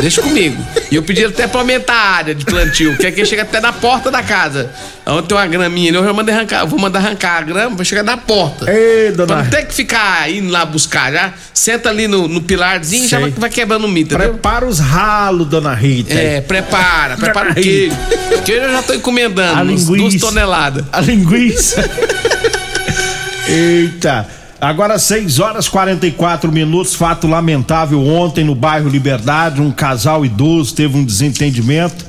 deixa 0.00 0.22
comigo. 0.22 0.64
E 0.90 0.96
eu 0.96 1.02
pedi 1.02 1.24
até 1.24 1.46
pra 1.48 1.60
aumentar 1.60 1.94
a 1.94 2.10
área 2.16 2.34
de 2.34 2.44
plantio, 2.44 2.96
que 2.98 3.06
aqui 3.06 3.26
chega 3.26 3.42
até 3.42 3.60
na 3.60 3.72
porta 3.72 4.10
da 4.10 4.22
casa. 4.22 4.70
Onde 5.04 5.26
tem 5.26 5.36
uma 5.36 5.46
graminha, 5.48 5.90
ali, 5.90 5.98
eu 5.98 6.04
já 6.04 6.12
mandei 6.12 6.32
arrancar, 6.34 6.64
vou 6.66 6.78
mandar 6.78 7.00
arrancar 7.00 7.38
a 7.38 7.42
grama 7.42 7.74
pra 7.74 7.84
chegar 7.84 8.04
na 8.04 8.16
porta. 8.16 8.70
Ei, 8.70 9.10
Pra 9.12 9.24
dona. 9.26 9.42
não 9.42 9.50
ter 9.50 9.66
que 9.66 9.74
ficar 9.74 10.30
indo 10.30 10.50
lá 10.52 10.64
buscar, 10.64 11.12
já 11.12 11.32
senta 11.52 11.88
ali 11.90 12.06
no, 12.12 12.28
no 12.28 12.40
pilarzinho 12.42 13.04
e 13.04 13.08
já 13.08 13.18
vai, 13.18 13.30
vai 13.30 13.50
quebrando 13.50 13.84
o 13.86 13.88
mito, 13.88 14.14
entendeu? 14.14 14.34
Prepara 14.34 14.66
os 14.66 14.78
ralos, 14.78 15.48
dona 15.48 15.74
Rita. 15.74 16.12
É, 16.14 16.40
prepara, 16.40 17.16
prepara 17.16 17.50
o 17.50 17.54
queijo. 17.54 17.96
Queijo 18.44 18.62
eu 18.62 18.72
já 18.72 18.82
tô 18.82 18.94
encomendando, 18.94 19.60
A 19.60 19.62
uns 19.64 19.88
linguiça. 19.88 19.96
duas 19.96 20.14
toneladas. 20.20 20.84
A 20.92 21.00
linguiça. 21.00 21.90
Eita. 23.48 24.26
Agora 24.60 24.96
6 24.98 25.40
horas 25.40 25.68
44 25.68 26.52
minutos, 26.52 26.94
fato 26.94 27.26
lamentável 27.26 28.00
ontem 28.06 28.44
no 28.44 28.54
bairro 28.54 28.88
Liberdade, 28.88 29.60
um 29.60 29.72
casal 29.72 30.24
idoso 30.24 30.72
teve 30.74 30.96
um 30.96 31.04
desentendimento 31.04 32.04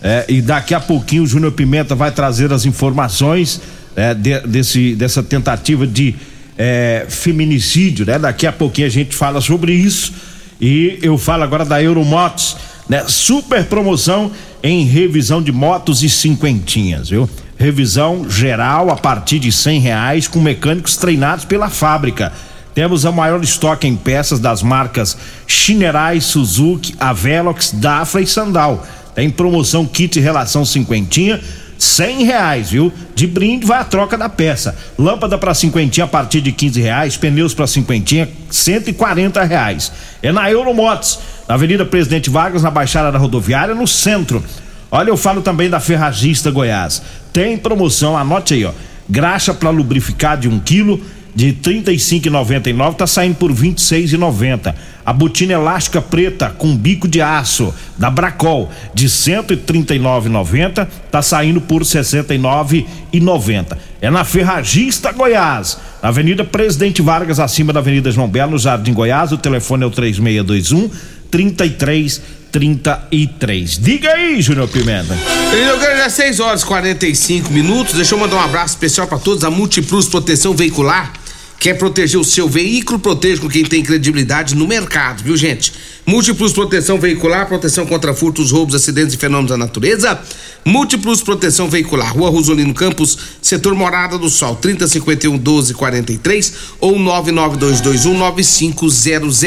é, 0.00 0.24
e 0.28 0.40
daqui 0.40 0.72
a 0.72 0.78
pouquinho 0.78 1.24
o 1.24 1.26
Júnior 1.26 1.50
Pimenta 1.50 1.96
vai 1.96 2.12
trazer 2.12 2.52
as 2.52 2.64
informações 2.64 3.60
é, 3.96 4.14
de- 4.14 4.38
desse, 4.46 4.94
dessa 4.94 5.20
tentativa 5.20 5.84
de 5.84 6.14
é, 6.56 7.06
feminicídio, 7.08 8.06
né? 8.06 8.18
Daqui 8.18 8.46
a 8.46 8.52
pouquinho 8.52 8.86
a 8.86 8.90
gente 8.90 9.14
fala 9.14 9.40
sobre 9.40 9.72
isso 9.72 10.12
e 10.60 10.98
eu 11.02 11.18
falo 11.18 11.42
agora 11.42 11.64
da 11.64 11.82
Euromotos, 11.82 12.56
né? 12.88 13.04
Super 13.06 13.64
promoção 13.64 14.30
em 14.62 14.84
revisão 14.84 15.42
de 15.42 15.52
motos 15.52 16.02
e 16.02 16.08
cinquentinhas, 16.08 17.10
viu? 17.10 17.28
Revisão 17.58 18.28
geral 18.28 18.90
a 18.90 18.96
partir 18.96 19.38
de 19.38 19.52
cem 19.52 19.80
reais 19.80 20.28
com 20.28 20.40
mecânicos 20.40 20.96
treinados 20.96 21.44
pela 21.44 21.68
fábrica. 21.68 22.32
Temos 22.74 23.04
o 23.04 23.12
maior 23.12 23.42
estoque 23.42 23.86
em 23.86 23.96
peças 23.96 24.38
das 24.38 24.62
marcas 24.62 25.16
Chinerai, 25.46 26.20
Suzuki, 26.20 26.94
Avelox, 27.00 27.72
Dafra 27.72 28.20
e 28.20 28.26
Sandal. 28.26 28.86
Tem 29.14 29.30
promoção 29.30 29.86
kit 29.86 30.20
relação 30.20 30.62
cinquentinha, 30.62 31.40
cem 31.78 32.24
reais, 32.24 32.70
viu? 32.70 32.92
De 33.14 33.26
brinde 33.26 33.66
vai 33.66 33.78
a 33.78 33.84
troca 33.84 34.16
da 34.16 34.28
peça. 34.28 34.76
Lâmpada 34.98 35.36
para 35.38 35.54
cinquentinha 35.54 36.04
a 36.04 36.08
partir 36.08 36.40
de 36.40 36.52
quinze 36.52 36.80
reais, 36.80 37.16
pneus 37.16 37.54
para 37.54 37.66
cinquentinha, 37.66 38.28
cento 38.50 38.88
e 38.88 38.92
quarenta 38.92 39.42
reais. 39.44 39.92
É 40.22 40.32
na 40.32 40.50
Euromotos, 40.50 41.18
na 41.48 41.54
Avenida 41.54 41.84
Presidente 41.84 42.30
Vargas, 42.30 42.62
na 42.62 42.70
Baixada 42.70 43.12
da 43.12 43.18
Rodoviária, 43.18 43.74
no 43.74 43.86
centro. 43.86 44.42
Olha, 44.90 45.10
eu 45.10 45.16
falo 45.16 45.42
também 45.42 45.68
da 45.68 45.80
Ferragista 45.80 46.50
Goiás. 46.50 47.02
Tem 47.32 47.56
promoção, 47.56 48.16
anote 48.16 48.54
aí, 48.54 48.64
ó. 48.64 48.72
Graxa 49.08 49.54
para 49.54 49.70
lubrificar 49.70 50.36
de 50.36 50.48
1 50.48 50.52
um 50.52 50.58
quilo 50.58 51.00
de 51.36 51.48
R$ 51.48 51.58
35,99 51.62 52.94
tá 52.94 53.06
saindo 53.06 53.36
por 53.36 53.52
R$ 53.52 53.68
26,90. 53.68 54.74
A 55.04 55.12
botina 55.12 55.52
elástica 55.52 56.00
preta 56.00 56.48
com 56.48 56.74
bico 56.74 57.06
de 57.06 57.20
aço 57.20 57.74
da 57.98 58.08
Bracol 58.10 58.70
de 58.94 59.04
R$ 59.04 59.10
139,90 59.10 60.88
tá 61.10 61.20
saindo 61.20 61.60
por 61.60 61.82
R$ 61.82 61.88
69,90. 61.88 63.76
É 64.00 64.10
na 64.10 64.24
Ferragista 64.24 65.12
Goiás, 65.12 65.76
na 66.02 66.08
Avenida 66.08 66.42
Presidente 66.42 67.02
Vargas, 67.02 67.38
acima 67.38 67.70
da 67.70 67.80
Avenida 67.80 68.10
João 68.10 68.28
Belo, 68.28 68.52
no 68.52 68.58
Jardim 68.58 68.94
Goiás. 68.94 69.30
O 69.30 69.36
telefone 69.36 69.84
é 69.84 69.86
o 69.86 69.90
3621 69.90 70.90
3333. 71.30 73.78
Diga 73.78 74.10
aí, 74.10 74.40
Júnior 74.40 74.68
Pimenta. 74.68 75.14
Quero 75.50 75.98
já 75.98 76.08
6 76.08 76.40
horas 76.40 76.62
e 76.62 76.66
45 76.66 77.52
minutos. 77.52 77.92
Deixa 77.92 78.14
eu 78.14 78.18
mandar 78.18 78.36
um 78.36 78.40
abraço 78.40 78.72
especial 78.72 79.06
pra 79.06 79.18
todos. 79.18 79.44
A 79.44 79.50
Multiplus 79.50 80.08
Proteção 80.08 80.54
Veicular 80.54 81.25
quer 81.66 81.74
proteger 81.74 82.20
o 82.20 82.22
seu 82.22 82.48
veículo, 82.48 82.96
proteja 82.96 83.40
com 83.40 83.48
quem 83.48 83.64
tem 83.64 83.82
credibilidade 83.82 84.54
no 84.54 84.68
mercado, 84.68 85.24
viu, 85.24 85.36
gente? 85.36 85.72
Múltiplos 86.08 86.52
Proteção 86.52 87.00
Veicular, 87.00 87.48
proteção 87.48 87.84
contra 87.84 88.14
furtos, 88.14 88.52
roubos, 88.52 88.76
acidentes 88.76 89.14
e 89.14 89.16
fenômenos 89.16 89.50
da 89.50 89.56
natureza. 89.56 90.16
Múltiplos 90.64 91.20
Proteção 91.20 91.68
Veicular, 91.68 92.14
Rua 92.14 92.30
Rosolino 92.30 92.72
Campos, 92.72 93.18
setor 93.42 93.74
Morada 93.74 94.16
do 94.16 94.30
Sol, 94.30 94.54
3051 94.54 95.32
1243 95.32 96.54
ou 96.80 96.96
99221 96.96 98.16
9500. 98.18 99.42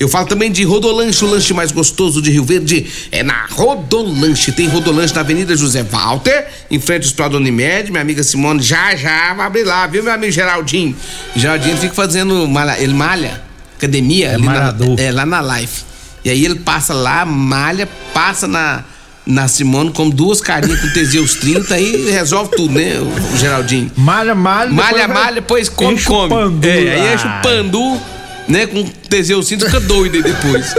Eu 0.00 0.08
falo 0.08 0.26
também 0.26 0.50
de 0.50 0.64
Rodolanche, 0.64 1.24
o 1.24 1.28
lanche 1.28 1.54
mais 1.54 1.70
gostoso 1.70 2.20
de 2.20 2.32
Rio 2.32 2.42
Verde 2.42 2.84
é 3.12 3.22
na 3.22 3.46
Rodolanche. 3.46 4.50
Tem 4.50 4.66
Rodolanche 4.66 5.14
na 5.14 5.20
Avenida 5.20 5.56
José 5.56 5.84
Walter, 5.84 6.48
em 6.68 6.80
frente 6.80 7.02
ao 7.02 7.06
Hospital 7.06 7.34
Unimed. 7.34 7.92
Minha 7.92 8.02
amiga 8.02 8.24
Simone 8.24 8.60
já 8.60 8.96
já 8.96 9.34
vai 9.34 9.46
abrir 9.46 9.62
lá, 9.62 9.86
viu, 9.86 10.02
meu 10.02 10.12
amigo 10.12 10.32
Geraldinho? 10.32 10.96
Geraldinho 11.36 11.76
fica 11.76 11.94
fazendo, 11.94 12.48
malha, 12.48 12.76
ele 12.82 12.92
malha, 12.92 13.40
academia, 13.76 14.34
ali 14.34 14.46
na, 14.46 14.74
é, 14.98 15.12
lá 15.12 15.24
na 15.24 15.60
Life. 15.60 15.91
E 16.24 16.30
aí 16.30 16.44
ele 16.44 16.56
passa 16.56 16.94
lá, 16.94 17.24
malha, 17.24 17.88
passa 18.14 18.46
na, 18.46 18.84
na 19.26 19.48
Simone, 19.48 19.90
come 19.90 20.12
duas 20.12 20.40
carinhas 20.40 20.80
com 20.80 20.88
Teseus 20.92 21.34
30 21.34 21.78
e 21.78 22.10
resolve 22.10 22.50
tudo, 22.56 22.74
né, 22.74 22.98
o, 22.98 23.34
o 23.34 23.38
Geraldinho? 23.38 23.90
Malha, 23.96 24.34
malha. 24.34 24.70
Malha, 24.70 25.08
malha, 25.08 25.34
depois 25.36 25.68
come, 25.68 25.94
enche 25.94 26.08
o 26.08 26.12
come. 26.12 26.28
pandu 26.28 26.68
é, 26.68 26.84
lá. 26.84 26.92
aí 26.92 27.14
enche 27.14 27.26
o 27.26 27.42
pandu, 27.42 28.00
né, 28.48 28.66
com 28.66 28.84
Teseus 28.84 29.46
30, 29.46 29.66
fica 29.66 29.80
doido 29.80 30.14
aí 30.16 30.22
depois. 30.22 30.74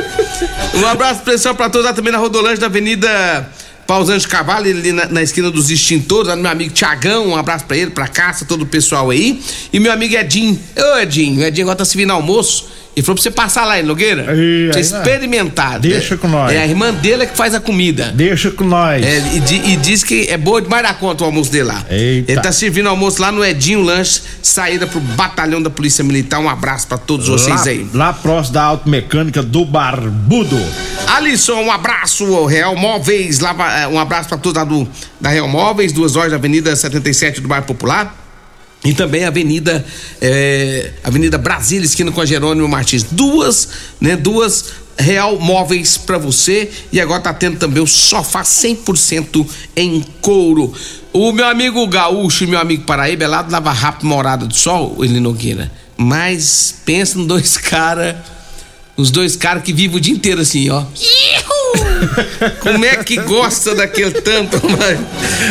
um 0.75 0.85
abraço 0.87 1.19
especial 1.19 1.55
pra 1.55 1.69
todos 1.69 1.85
lá 1.85 1.93
também 1.93 2.11
na 2.11 2.19
Rodolange 2.19 2.59
da 2.59 2.67
Avenida 2.67 3.49
Pausante 3.85 4.21
de 4.21 4.27
Cavalo, 4.29 4.65
ali 4.65 4.91
na, 4.91 5.07
na 5.07 5.21
esquina 5.21 5.51
dos 5.51 5.69
extintores, 5.69 6.27
lá 6.27 6.35
meu 6.35 6.49
amigo 6.49 6.73
Tiagão, 6.73 7.27
um 7.27 7.35
abraço 7.35 7.65
pra 7.65 7.75
ele, 7.75 7.91
pra 7.91 8.07
Caça, 8.07 8.45
todo 8.45 8.61
o 8.61 8.65
pessoal 8.65 9.09
aí. 9.09 9.41
E 9.73 9.79
meu 9.79 9.91
amigo 9.91 10.15
Edinho. 10.15 10.57
Ô, 10.77 10.99
Edinho, 10.99 11.41
o 11.41 11.43
Edinho 11.43 11.65
agora 11.65 11.77
tá 11.77 11.85
se 11.85 11.97
vindo 11.97 12.11
almoço. 12.11 12.69
Ele 12.95 13.03
falou 13.03 13.15
pra 13.15 13.23
você 13.23 13.31
passar 13.31 13.65
lá 13.65 13.79
em 13.79 13.83
Nogueira. 13.83 14.29
Aí, 14.31 14.69
pra 14.71 14.81
você 14.83 14.95
experimentar. 14.97 15.79
Deixa 15.79 16.13
É- 16.13 16.17
com 16.17 16.27
nós. 16.27 16.51
É 16.51 16.59
a 16.59 16.67
irmã 16.67 16.93
dele 16.93 17.23
é 17.23 17.25
que 17.25 17.35
faz 17.35 17.55
a 17.55 17.59
comida. 17.59 18.11
Deixa 18.15 18.51
com 18.51 18.63
nós. 18.63 19.03
É, 19.03 19.17
e, 19.51 19.73
e 19.73 19.77
diz 19.77 20.03
que 20.03 20.27
é 20.29 20.37
boa 20.37 20.61
demais 20.61 20.83
da 20.83 20.93
conta 20.93 21.23
o 21.23 21.25
almoço 21.25 21.51
dele 21.51 21.65
lá. 21.65 21.83
Eita. 21.89 22.31
Ele 22.31 22.41
tá 22.41 22.51
servindo 22.51 22.87
almoço 22.87 23.19
lá 23.21 23.31
no 23.31 23.43
Edinho 23.43 23.81
Lanche, 23.81 24.21
saída 24.43 24.85
pro 24.85 24.99
batalhão 24.99 25.61
da 25.61 25.69
Polícia 25.71 26.03
Militar. 26.03 26.39
Um 26.39 26.47
abraço 26.49 26.87
pra 26.87 26.97
todos 26.97 27.27
vocês 27.27 27.55
lá, 27.65 27.71
aí. 27.71 27.87
lá 27.93 28.13
próximo 28.13 28.53
da 28.53 28.63
automecânica 28.63 29.41
do 29.41 29.65
Barbudo. 29.65 30.59
Alisson, 31.07 31.61
um 31.61 31.71
abraço, 31.71 32.25
ao 32.35 32.45
Real 32.45 32.75
Móveis, 32.75 33.39
lá, 33.39 33.53
vai- 33.53 33.87
um 33.87 33.99
abraço 33.99 34.29
pra 34.29 34.37
todos 34.37 34.57
lá 34.57 34.63
do, 34.63 34.87
da 35.19 35.29
Real 35.29 35.47
Móveis, 35.47 35.91
duas 35.91 36.15
horas 36.15 36.29
da 36.31 36.37
Avenida 36.37 36.75
77 36.75 37.41
do 37.41 37.47
Bairro 37.47 37.65
Popular. 37.65 38.22
E 38.85 38.93
também 38.93 39.23
a 39.23 39.29
Avenida 39.29 39.85
é, 40.21 40.91
Avenida 41.03 41.37
Brasília, 41.37 41.85
esquina 41.85 42.11
com 42.11 42.19
a 42.19 42.25
Jerônimo 42.25 42.67
Martins. 42.67 43.03
Duas, 43.03 43.69
né? 43.99 44.17
Duas 44.17 44.65
Real 44.97 45.39
Móveis 45.39 45.97
pra 45.97 46.17
você. 46.17 46.69
E 46.91 46.99
agora 46.99 47.21
tá 47.21 47.33
tendo 47.33 47.57
também 47.57 47.81
o 47.81 47.87
sofá 47.87 48.43
100% 48.43 49.47
em 49.75 50.03
couro. 50.19 50.73
O 51.13 51.31
meu 51.31 51.45
amigo 51.45 51.85
Gaúcho 51.87 52.43
e 52.43 52.47
meu 52.47 52.59
amigo 52.59 52.83
Paraíba 52.83 53.23
é 53.23 53.27
lá 53.27 53.41
do 53.41 53.51
Lava 53.51 53.71
Rápido 53.71 54.07
Morada 54.07 54.45
do 54.45 54.55
Sol, 54.55 54.97
ele 54.99 55.19
Nogueira. 55.19 55.71
Mas 55.95 56.75
pensa 56.85 57.17
nos 57.17 57.27
dois 57.27 57.55
caras. 57.57 58.15
Os 58.97 59.09
dois 59.09 59.35
caras 59.35 59.63
que 59.63 59.73
vivem 59.73 59.97
o 59.97 59.99
dia 59.99 60.13
inteiro 60.13 60.41
assim, 60.41 60.69
ó. 60.69 60.83
Como 62.59 62.83
é 62.85 62.97
que 63.03 63.17
gosta 63.17 63.73
daquele 63.75 64.11
tanto, 64.21 64.61
mano? 64.69 65.07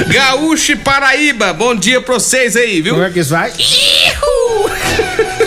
Gaúcho 0.09 0.73
e 0.73 0.77
Paraíba, 0.77 1.53
bom 1.53 1.75
dia 1.75 2.01
pra 2.01 2.15
vocês 2.15 2.57
aí, 2.57 2.81
viu? 2.81 2.95
Como 2.95 3.07
é 3.07 3.11
que 3.11 3.21
isso 3.21 3.31
vai? 3.31 3.53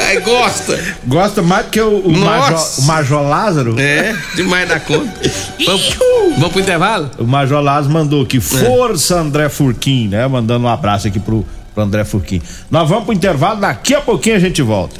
Aí 0.07 0.19
gosta. 0.19 0.79
Gosta 1.05 1.41
mais 1.41 1.65
do 1.65 1.71
que 1.71 1.81
o, 1.81 1.99
o. 1.99 2.11
Major, 2.11 2.69
o 2.79 2.81
Major 2.83 3.21
Lázaro? 3.27 3.79
É, 3.79 4.15
demais 4.35 4.67
da 4.67 4.79
conta. 4.79 5.11
Vamos, 5.65 5.97
vamos 6.37 6.51
pro 6.51 6.61
intervalo? 6.61 7.09
O 7.17 7.23
Major 7.25 7.61
Lázaro 7.61 7.93
mandou 7.93 8.21
É. 8.21 8.23
aqui, 8.23 8.39
força 8.39 9.15
André 9.19 9.49
Furquim, 9.49 10.07
né? 10.07 10.27
Mandando 10.27 10.65
um 10.65 10.69
abraço 10.69 11.07
aqui 11.07 11.19
pro, 11.19 11.45
pro 11.75 11.83
André 11.83 12.03
Furquim. 12.05 12.41
Nós 12.71 12.89
vamos 12.89 13.03
pro 13.03 13.13
intervalo, 13.13 13.59
daqui 13.59 13.93
a 13.93 14.01
pouquinho 14.01 14.37
a 14.37 14.39
gente 14.39 14.61
volta. 14.63 14.95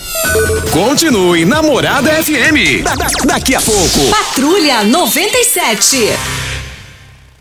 Continue 0.72 1.46
Namorada 1.46 2.12
FM. 2.24 2.84
Da- 2.84 2.96
da- 2.96 3.08
daqui 3.26 3.56
a 3.56 3.62
pouco. 3.62 4.10
Patrulha 4.12 4.84
97. 4.84 5.98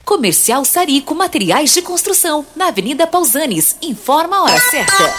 Comercial 0.04 0.64
Sarico 0.64 1.14
Materiais 1.14 1.72
de 1.74 1.82
Construção, 1.82 2.46
na 2.54 2.68
Avenida 2.68 3.06
Pausanes. 3.06 3.76
Informa 3.82 4.36
a 4.36 4.42
hora 4.44 4.60
certa. 4.70 5.12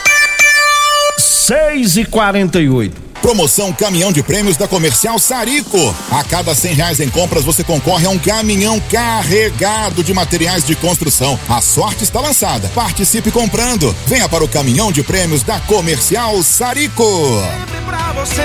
6 1.17 1.97
e 1.97 2.05
48 2.05 3.04
Promoção 3.25 3.73
Caminhão 3.73 4.11
de 4.11 4.21
Prêmios 4.21 4.55
da 4.55 4.67
Comercial 4.67 5.17
Sarico. 5.17 5.95
A 6.11 6.23
cada 6.23 6.53
cem 6.53 6.75
reais 6.75 6.99
em 6.99 7.09
compras 7.09 7.43
você 7.43 7.63
concorre 7.63 8.05
a 8.05 8.11
um 8.11 8.19
caminhão 8.19 8.79
carregado 8.79 10.03
de 10.03 10.13
materiais 10.13 10.63
de 10.63 10.75
construção. 10.75 11.39
A 11.49 11.59
sorte 11.59 12.03
está 12.03 12.21
lançada. 12.21 12.69
Participe 12.75 13.31
comprando. 13.31 13.95
Venha 14.05 14.29
para 14.29 14.43
o 14.43 14.47
Caminhão 14.47 14.91
de 14.91 15.01
Prêmios 15.01 15.41
da 15.41 15.59
Comercial 15.61 16.43
Sarico. 16.43 17.03
Sempre 17.41 17.81
pra 17.81 18.13
você, 18.13 18.43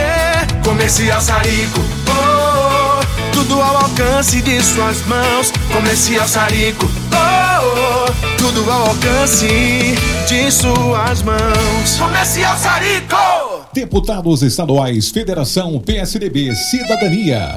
Comercial 0.65 1.21
Sarico. 1.21 1.81
Oh, 2.09 3.35
tudo 3.35 3.61
ao 3.61 3.83
alcance 3.83 4.41
de 4.41 4.63
suas 4.63 5.05
mãos. 5.05 5.53
Comercial 5.75 6.27
Sarico. 6.27 6.91
Oh, 7.13 8.11
tudo 8.39 8.71
ao 8.71 8.87
alcance 8.87 9.95
de 10.27 10.51
suas 10.51 11.21
mãos. 11.21 11.99
Comercial 11.99 12.57
Sarico. 12.57 13.40
Deputados 13.73 14.43
estaduais, 14.43 15.11
Federação 15.11 15.79
PSDB, 15.79 16.53
Cidadania. 16.57 17.57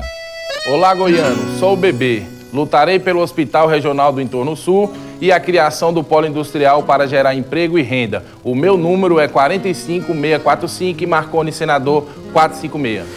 Olá, 0.72 0.94
Goiano. 0.94 1.58
Sou 1.58 1.74
o 1.74 1.76
Bebê. 1.76 2.22
Lutarei 2.54 3.00
pelo 3.00 3.20
Hospital 3.20 3.68
Regional 3.68 4.14
do 4.14 4.22
Entorno 4.22 4.56
Sul 4.56 4.94
e 5.20 5.32
a 5.32 5.40
criação 5.40 5.92
do 5.92 6.04
polo 6.04 6.28
industrial 6.28 6.84
para 6.84 7.08
gerar 7.08 7.34
emprego 7.34 7.80
e 7.80 7.82
renda. 7.82 8.24
O 8.44 8.54
meu 8.54 8.78
número 8.78 9.20
é 9.20 9.28
45645 9.28 11.02
e 11.02 11.08
Marconi 11.08 11.52
Senador 11.52 12.08
456. 12.32 13.08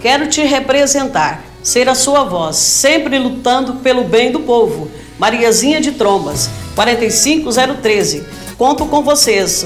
Quero 0.00 0.28
te 0.28 0.42
representar, 0.42 1.44
ser 1.62 1.88
a 1.88 1.94
sua 1.94 2.24
voz, 2.24 2.56
sempre 2.56 3.20
lutando 3.20 3.74
pelo 3.74 4.02
bem 4.02 4.32
do 4.32 4.40
povo. 4.40 4.90
Mariazinha 5.16 5.80
de 5.80 5.92
Trombas, 5.92 6.50
45013. 6.74 8.26
Conto 8.58 8.84
com 8.86 9.00
vocês. 9.00 9.64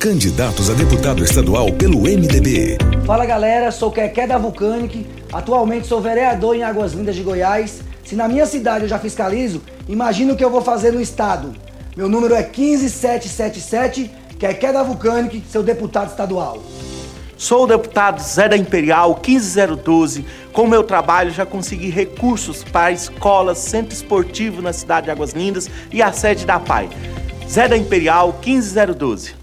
Candidatos 0.00 0.70
a 0.70 0.72
deputado 0.72 1.22
estadual 1.22 1.70
pelo 1.74 2.04
MDB. 2.04 2.78
Fala 3.04 3.26
galera, 3.26 3.70
sou 3.70 3.90
Keké 3.90 4.26
da 4.26 4.38
Vulcanic, 4.38 5.06
atualmente 5.30 5.86
sou 5.86 6.00
vereador 6.00 6.56
em 6.56 6.62
Águas 6.62 6.94
Lindas 6.94 7.14
de 7.14 7.22
Goiás. 7.22 7.82
Se 8.02 8.16
na 8.16 8.26
minha 8.26 8.46
cidade 8.46 8.84
eu 8.84 8.88
já 8.88 8.98
fiscalizo, 8.98 9.60
imagina 9.86 10.32
o 10.32 10.36
que 10.38 10.42
eu 10.42 10.48
vou 10.48 10.62
fazer 10.62 10.90
no 10.90 11.02
estado. 11.02 11.52
Meu 11.94 12.08
número 12.08 12.34
é 12.34 12.42
15777, 12.42 14.10
Keké 14.38 14.72
da 14.72 14.82
Vulcanic, 14.82 15.44
seu 15.50 15.62
deputado 15.62 16.08
estadual. 16.08 16.62
Sou 17.36 17.64
o 17.64 17.66
deputado 17.66 18.22
Zé 18.22 18.48
da 18.48 18.56
Imperial 18.56 19.14
15012. 19.16 20.24
Com 20.50 20.66
meu 20.66 20.82
trabalho 20.82 21.30
já 21.30 21.44
consegui 21.44 21.90
recursos 21.90 22.64
para 22.64 22.90
escolas, 22.90 23.58
centro 23.58 23.92
esportivo 23.92 24.62
na 24.62 24.72
cidade 24.72 25.04
de 25.04 25.10
Águas 25.10 25.32
Lindas 25.32 25.68
e 25.92 26.00
a 26.00 26.10
sede 26.10 26.46
da 26.46 26.58
PAI. 26.58 26.88
Zé 27.46 27.68
da 27.68 27.76
Imperial 27.76 28.38
15012. 28.40 29.39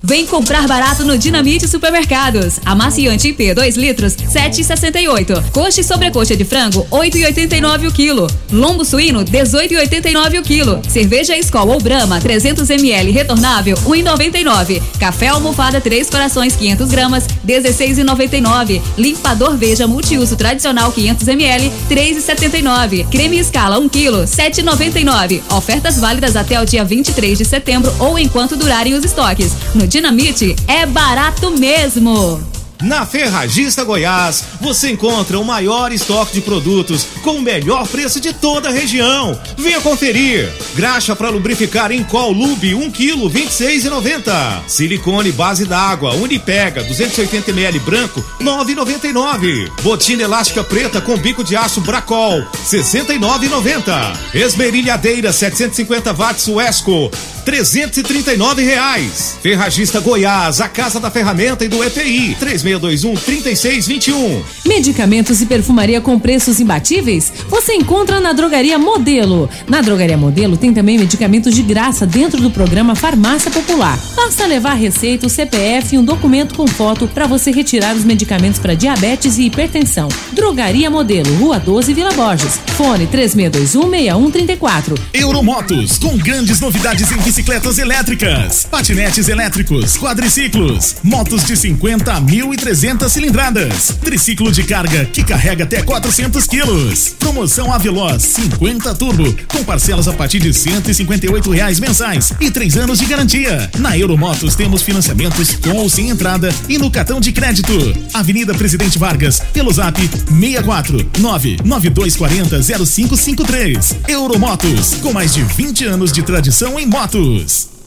Vem 0.00 0.26
comprar 0.26 0.66
barato 0.68 1.04
no 1.04 1.18
Dinamite 1.18 1.66
Supermercados. 1.66 2.60
Amaciante 2.64 3.28
IP 3.28 3.52
2 3.52 3.76
litros, 3.76 4.14
7,68. 4.14 5.50
Coxa 5.50 5.80
e 5.80 5.84
sobrecoxa 5.84 6.36
de 6.36 6.44
frango, 6.44 6.86
8,89 6.90 7.88
o 7.88 7.92
quilo. 7.92 8.26
Lombo 8.52 8.84
suíno, 8.84 9.24
18,89 9.24 10.38
o 10.38 10.42
quilo. 10.42 10.80
Cerveja 10.88 11.36
Escola 11.36 11.74
ou 11.74 11.80
Brama, 11.80 12.20
300 12.20 12.70
ml 12.70 13.10
retornável, 13.10 13.76
1,99. 13.78 14.80
Café 15.00 15.28
almofada 15.28 15.80
3 15.80 16.08
corações, 16.08 16.54
500 16.54 16.88
gramas, 16.88 17.26
16,99. 17.44 18.80
Limpador 18.96 19.56
Veja 19.56 19.88
multiuso 19.88 20.36
tradicional 20.36 20.92
500 20.92 21.26
ml, 21.26 21.72
3,79. 21.90 23.08
Creme 23.08 23.38
Escala 23.38 23.78
1 23.80 23.88
quilo, 23.88 24.18
7,99. 24.18 25.42
Ofertas 25.50 25.98
válidas 25.98 26.36
até 26.36 26.60
o 26.60 26.64
dia 26.64 26.84
23 26.84 27.36
de 27.36 27.44
setembro 27.44 27.92
ou 27.98 28.16
enquanto 28.16 28.56
durarem 28.56 28.94
os 28.94 29.04
estoques. 29.04 29.56
No 29.74 29.87
Dinamite 29.88 30.54
é 30.68 30.84
barato 30.84 31.50
mesmo. 31.50 32.57
Na 32.82 33.04
Ferragista 33.04 33.82
Goiás, 33.82 34.44
você 34.60 34.90
encontra 34.90 35.38
o 35.38 35.44
maior 35.44 35.90
estoque 35.90 36.34
de 36.34 36.40
produtos 36.40 37.04
com 37.22 37.32
o 37.32 37.42
melhor 37.42 37.88
preço 37.88 38.20
de 38.20 38.32
toda 38.32 38.68
a 38.68 38.72
região. 38.72 39.38
Venha 39.56 39.80
conferir. 39.80 40.48
Graxa 40.76 41.16
para 41.16 41.28
lubrificar 41.28 41.90
em 41.90 42.04
Col 42.04 42.30
Lube 42.30 42.76
1 42.76 42.92
kg 42.92 43.28
26,90. 43.28 44.62
Silicone 44.68 45.32
base 45.32 45.64
d'água 45.64 46.14
Unipega 46.14 46.84
280 46.84 47.50
ml 47.50 47.80
branco 47.80 48.24
9,99. 48.40 49.72
Botina 49.82 50.22
elástica 50.22 50.62
preta 50.62 51.00
com 51.00 51.16
bico 51.16 51.42
de 51.42 51.56
aço 51.56 51.80
Bracol 51.80 52.44
69,90. 52.64 54.16
Esmerilhadeira 54.34 55.32
750 55.32 56.12
watts 56.12 56.46
Wesco 56.46 57.10
339 57.48 58.62
reais. 58.62 59.38
Ferragista 59.40 60.00
Goiás, 60.00 60.60
a 60.60 60.68
casa 60.68 61.00
da 61.00 61.10
ferramenta 61.10 61.64
e 61.64 61.68
do 61.68 61.82
EPI 61.82 62.36
3621 62.76 63.16
3621. 63.24 64.42
Medicamentos 64.66 65.40
e 65.40 65.46
perfumaria 65.46 66.00
com 66.00 66.18
preços 66.18 66.60
imbatíveis? 66.60 67.32
Você 67.48 67.74
encontra 67.74 68.20
na 68.20 68.32
Drogaria 68.32 68.78
Modelo. 68.78 69.48
Na 69.66 69.80
Drogaria 69.80 70.16
Modelo 70.16 70.56
tem 70.56 70.74
também 70.74 70.98
medicamentos 70.98 71.54
de 71.54 71.62
graça 71.62 72.06
dentro 72.06 72.42
do 72.42 72.50
programa 72.50 72.94
Farmácia 72.94 73.50
Popular. 73.50 73.98
Basta 74.14 74.46
levar 74.46 74.74
receita, 74.74 75.26
o 75.26 75.30
CPF 75.30 75.94
e 75.94 75.98
um 75.98 76.04
documento 76.04 76.54
com 76.54 76.66
foto 76.66 77.08
para 77.08 77.26
você 77.26 77.50
retirar 77.50 77.94
os 77.94 78.04
medicamentos 78.04 78.58
para 78.58 78.74
diabetes 78.74 79.38
e 79.38 79.44
hipertensão. 79.44 80.08
Drogaria 80.32 80.90
Modelo, 80.90 81.34
Rua 81.36 81.58
12, 81.58 81.94
Vila 81.94 82.12
Borges. 82.12 82.60
Fone 82.76 83.06
3621 83.06 83.90
6134. 83.90 84.94
Euromotos, 85.12 85.98
com 85.98 86.16
grandes 86.18 86.60
novidades 86.60 87.10
em 87.10 87.18
bicicletas 87.18 87.78
elétricas, 87.78 88.66
patinetes 88.70 89.28
elétricos, 89.28 89.96
quadriciclos, 89.96 90.96
motos 91.02 91.44
de 91.44 91.56
50 91.56 92.12
a 92.12 92.20
1.300 92.58 93.08
cilindradas, 93.08 93.96
triciclo 94.02 94.50
de 94.50 94.64
carga 94.64 95.04
que 95.04 95.22
carrega 95.22 95.64
até 95.64 95.82
400 95.82 96.46
quilos. 96.46 97.10
Promoção 97.18 97.72
Aveloz 97.72 98.22
50 98.22 98.94
Turbo, 98.96 99.34
com 99.46 99.62
parcelas 99.62 100.08
a 100.08 100.12
partir 100.12 100.40
de 100.40 100.52
158 100.52 101.50
reais 101.50 101.78
mensais 101.78 102.32
e 102.40 102.50
três 102.50 102.76
anos 102.76 102.98
de 102.98 103.06
garantia. 103.06 103.70
Na 103.78 103.96
Euromotos 103.96 104.56
temos 104.56 104.82
financiamentos 104.82 105.54
com 105.56 105.76
ou 105.76 105.88
sem 105.88 106.10
entrada 106.10 106.52
e 106.68 106.78
no 106.78 106.90
cartão 106.90 107.20
de 107.20 107.32
crédito. 107.32 107.72
Avenida 108.12 108.52
Presidente 108.54 108.98
Vargas, 108.98 109.40
pelo 109.52 109.72
zap 109.72 110.00
64 110.00 111.10
99240 111.18 112.60
0553. 112.86 113.96
Euromotos, 114.08 114.94
com 114.94 115.12
mais 115.12 115.32
de 115.32 115.42
20 115.42 115.84
anos 115.84 116.12
de 116.12 116.22
tradição 116.22 116.78
em 116.78 116.86
motos. 116.86 117.78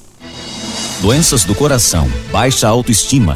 Doenças 1.01 1.43
do 1.43 1.55
coração, 1.55 2.07
baixa 2.31 2.67
autoestima, 2.67 3.35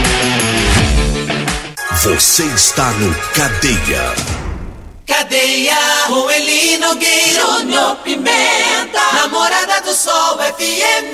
Você 2.03 2.45
está 2.45 2.91
no 2.93 3.13
Cadeia. 3.31 4.15
Cadeia, 5.05 5.75
com 6.07 6.31
Eli 6.31 6.79
Nogueira, 6.79 7.59
Júnior 7.59 7.95
Pimenta, 7.97 8.99
Namorada 9.13 9.81
do 9.81 9.93
Sol 9.93 10.39
FM. 10.39 11.13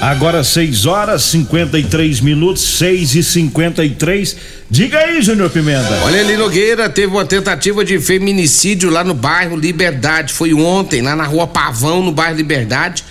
Agora 0.00 0.42
6 0.42 0.86
horas 0.86 1.22
53 1.22 2.20
minutos, 2.20 2.64
6 2.78 3.14
e 3.14 3.22
53 3.22 4.36
Diga 4.68 4.98
aí, 4.98 5.22
Júnior 5.22 5.48
Pimenta. 5.50 6.02
Olha 6.04 6.18
ali, 6.18 6.36
Nogueira, 6.36 6.90
teve 6.90 7.12
uma 7.12 7.24
tentativa 7.24 7.84
de 7.84 8.00
feminicídio 8.00 8.90
lá 8.90 9.04
no 9.04 9.14
bairro 9.14 9.54
Liberdade. 9.54 10.32
Foi 10.32 10.52
ontem, 10.52 11.00
lá 11.00 11.14
na 11.14 11.26
rua 11.26 11.46
Pavão, 11.46 12.02
no 12.02 12.10
bairro 12.10 12.36
Liberdade. 12.36 13.04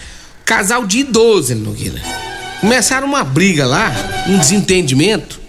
Casal 0.44 0.86
de 0.86 1.00
idoso, 1.00 1.54
ali, 1.54 1.62
Nogueira. 1.62 2.31
Começaram 2.62 3.08
uma 3.08 3.24
briga 3.24 3.66
lá, 3.66 3.92
um 4.28 4.38
desentendimento. 4.38 5.42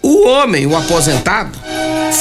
O 0.00 0.26
homem, 0.26 0.66
o 0.66 0.74
aposentado, 0.74 1.58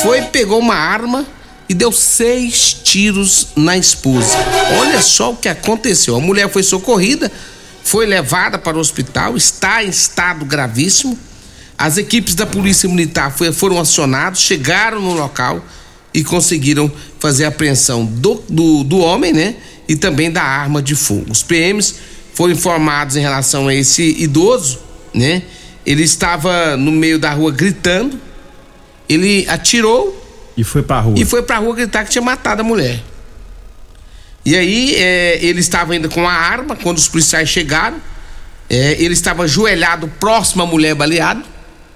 foi, 0.03 0.23
pegou 0.23 0.59
uma 0.59 0.75
arma 0.75 1.25
e 1.69 1.73
deu 1.73 1.89
seis 1.89 2.73
tiros 2.73 3.47
na 3.55 3.77
esposa. 3.77 4.37
Olha 4.77 5.01
só 5.01 5.31
o 5.31 5.37
que 5.37 5.47
aconteceu. 5.47 6.17
A 6.17 6.19
mulher 6.19 6.49
foi 6.49 6.63
socorrida, 6.63 7.31
foi 7.81 8.05
levada 8.05 8.57
para 8.57 8.75
o 8.75 8.79
hospital, 8.81 9.37
está 9.37 9.81
em 9.81 9.87
estado 9.87 10.43
gravíssimo. 10.43 11.17
As 11.77 11.97
equipes 11.97 12.35
da 12.35 12.45
Polícia 12.45 12.89
Militar 12.89 13.33
foram 13.53 13.79
acionados, 13.79 14.41
chegaram 14.41 14.99
no 14.99 15.13
local 15.13 15.63
e 16.13 16.25
conseguiram 16.25 16.91
fazer 17.19 17.45
a 17.45 17.47
apreensão 17.47 18.05
do, 18.05 18.43
do, 18.49 18.83
do 18.83 18.97
homem, 18.97 19.31
né? 19.31 19.55
E 19.87 19.95
também 19.95 20.29
da 20.29 20.43
arma 20.43 20.81
de 20.81 20.93
fogo. 20.93 21.31
Os 21.31 21.41
PMs 21.41 21.95
foram 22.35 22.53
informados 22.53 23.15
em 23.15 23.21
relação 23.21 23.67
a 23.67 23.73
esse 23.73 24.03
idoso, 24.21 24.79
né? 25.13 25.41
Ele 25.85 26.03
estava 26.03 26.77
no 26.77 26.91
meio 26.91 27.17
da 27.17 27.31
rua 27.31 27.51
gritando, 27.51 28.19
ele 29.09 29.45
atirou 29.49 30.21
e 30.57 30.63
foi 30.63 30.83
pra 30.83 30.99
rua. 30.99 31.15
E 31.17 31.25
foi 31.25 31.41
pra 31.41 31.57
rua 31.57 31.75
gritar 31.75 32.03
que 32.05 32.11
tinha 32.11 32.21
matado 32.21 32.61
a 32.61 32.63
mulher. 32.63 33.01
E 34.45 34.55
aí 34.55 34.95
é, 34.95 35.39
ele 35.43 35.59
estava 35.59 35.93
ainda 35.93 36.07
com 36.07 36.27
a 36.27 36.31
arma 36.31 36.75
quando 36.75 36.97
os 36.97 37.07
policiais 37.07 37.49
chegaram. 37.49 37.97
É, 38.69 38.93
ele 39.01 39.13
estava 39.13 39.43
ajoelhado 39.43 40.07
próximo 40.19 40.63
à 40.63 40.65
mulher 40.65 40.93
baleado. 40.95 41.43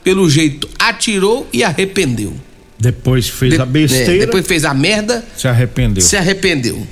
Pelo 0.04 0.30
jeito, 0.30 0.68
atirou 0.80 1.48
e 1.54 1.64
arrependeu. 1.64 2.34
Depois 2.80 3.28
fez 3.28 3.54
De- 3.56 3.62
a 3.62 3.66
besteira. 3.66 4.16
é, 4.16 4.20
depois 4.20 4.48
fez 4.48 4.64
a 4.66 4.74
merda, 4.74 5.24
Se 5.36 5.48
arrependeu. 5.48 6.02
se 6.02 6.16
arrependeu. 6.16 6.88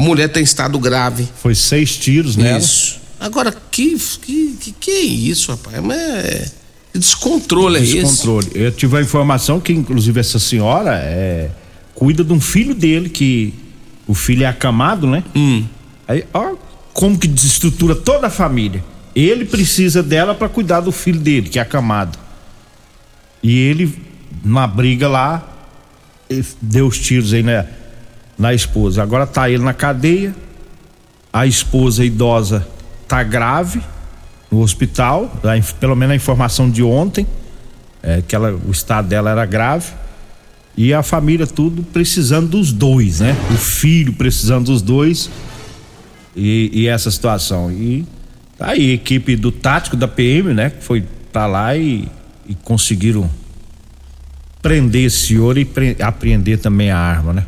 A 0.00 0.02
mulher 0.02 0.28
tem 0.28 0.42
estado 0.42 0.78
grave. 0.78 1.28
Foi 1.42 1.54
seis 1.54 1.94
tiros 1.94 2.34
nela. 2.34 2.56
Isso. 2.56 2.98
Agora, 3.20 3.54
que, 3.70 3.98
que, 4.22 4.56
que, 4.58 4.72
que 4.72 4.90
é 4.90 5.02
isso, 5.02 5.50
rapaz? 5.50 5.78
Mas 5.82 5.98
é, 5.98 6.50
que 6.90 6.98
descontrole 6.98 7.78
é 7.78 7.82
esse? 7.82 8.00
Descontrole. 8.00 8.50
Eu 8.54 8.72
tive 8.72 8.96
a 8.96 9.02
informação 9.02 9.60
que, 9.60 9.74
inclusive, 9.74 10.18
essa 10.18 10.38
senhora 10.38 10.94
é, 10.96 11.50
cuida 11.94 12.24
de 12.24 12.32
um 12.32 12.40
filho 12.40 12.74
dele, 12.74 13.10
que 13.10 13.52
o 14.06 14.14
filho 14.14 14.44
é 14.44 14.46
acamado, 14.46 15.06
né? 15.06 15.22
Hum. 15.36 15.66
Aí, 16.08 16.24
ó, 16.32 16.54
como 16.94 17.18
que 17.18 17.28
desestrutura 17.28 17.94
toda 17.94 18.28
a 18.28 18.30
família. 18.30 18.82
Ele 19.14 19.44
precisa 19.44 20.02
dela 20.02 20.34
para 20.34 20.48
cuidar 20.48 20.80
do 20.80 20.92
filho 20.92 21.20
dele, 21.20 21.50
que 21.50 21.58
é 21.58 21.62
acamado. 21.62 22.18
E 23.42 23.54
ele, 23.54 23.94
na 24.42 24.66
briga 24.66 25.06
lá, 25.08 25.46
deu 26.62 26.86
os 26.86 26.98
tiros 26.98 27.34
aí 27.34 27.42
na, 27.42 27.66
na 28.40 28.54
esposa. 28.54 29.02
Agora 29.02 29.26
tá 29.26 29.50
ele 29.50 29.62
na 29.62 29.74
cadeia, 29.74 30.34
a 31.30 31.46
esposa 31.46 32.02
idosa 32.02 32.66
tá 33.06 33.22
grave 33.22 33.82
no 34.50 34.60
hospital, 34.60 35.30
pelo 35.78 35.94
menos 35.94 36.14
a 36.14 36.16
informação 36.16 36.70
de 36.70 36.82
ontem, 36.82 37.26
é 38.02 38.22
que 38.26 38.34
ela, 38.34 38.58
o 38.66 38.70
estado 38.70 39.06
dela 39.08 39.30
era 39.30 39.44
grave. 39.44 39.92
E 40.74 40.94
a 40.94 41.02
família 41.02 41.46
tudo 41.46 41.82
precisando 41.82 42.48
dos 42.48 42.72
dois, 42.72 43.20
né? 43.20 43.36
O 43.50 43.54
filho 43.58 44.14
precisando 44.14 44.66
dos 44.66 44.80
dois. 44.80 45.28
E, 46.34 46.70
e 46.72 46.88
essa 46.88 47.10
situação. 47.10 47.70
E 47.70 48.06
tá 48.56 48.68
aí, 48.68 48.92
a 48.92 48.94
equipe 48.94 49.36
do 49.36 49.52
tático 49.52 49.96
da 49.96 50.08
PM, 50.08 50.54
né? 50.54 50.70
Que 50.70 50.82
foi 50.82 51.04
pra 51.30 51.46
lá 51.46 51.76
e, 51.76 52.08
e 52.48 52.54
conseguiram 52.54 53.28
prender 54.62 55.04
esse 55.04 55.26
senhor 55.26 55.58
e 55.58 55.64
pre- 55.66 55.96
apreender 56.00 56.58
também 56.58 56.90
a 56.90 56.98
arma, 56.98 57.34
né? 57.34 57.46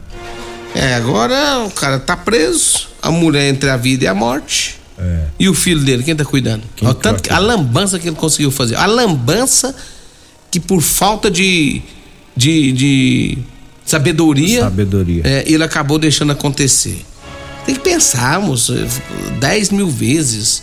É, 0.74 0.94
agora 0.94 1.64
o 1.66 1.70
cara 1.70 1.98
tá 1.98 2.16
preso, 2.16 2.88
a 3.02 3.10
mulher 3.10 3.48
entre 3.48 3.68
a 3.68 3.76
vida 3.76 4.04
e 4.04 4.06
a 4.06 4.14
morte. 4.14 4.80
É. 4.98 5.24
E 5.38 5.48
o 5.48 5.54
filho 5.54 5.80
dele, 5.80 6.02
quem 6.02 6.14
tá 6.14 6.24
cuidando? 6.24 6.62
Quem 6.76 6.92
tanto 6.94 7.22
que 7.22 7.32
a 7.32 7.38
lambança 7.38 7.98
que 7.98 8.08
ele 8.08 8.16
conseguiu 8.16 8.50
fazer. 8.50 8.76
A 8.76 8.86
lambança 8.86 9.74
que 10.50 10.60
por 10.60 10.80
falta 10.80 11.30
de, 11.30 11.82
de, 12.36 12.72
de 12.72 13.38
sabedoria, 13.84 14.60
Sabedoria. 14.62 15.22
é, 15.24 15.44
ele 15.46 15.62
acabou 15.64 15.98
deixando 15.98 16.32
acontecer. 16.32 17.04
Tem 17.66 17.74
que 17.74 17.80
pensar, 17.80 18.40
moço, 18.40 18.74
10 19.38 19.70
mil 19.70 19.88
vezes 19.88 20.62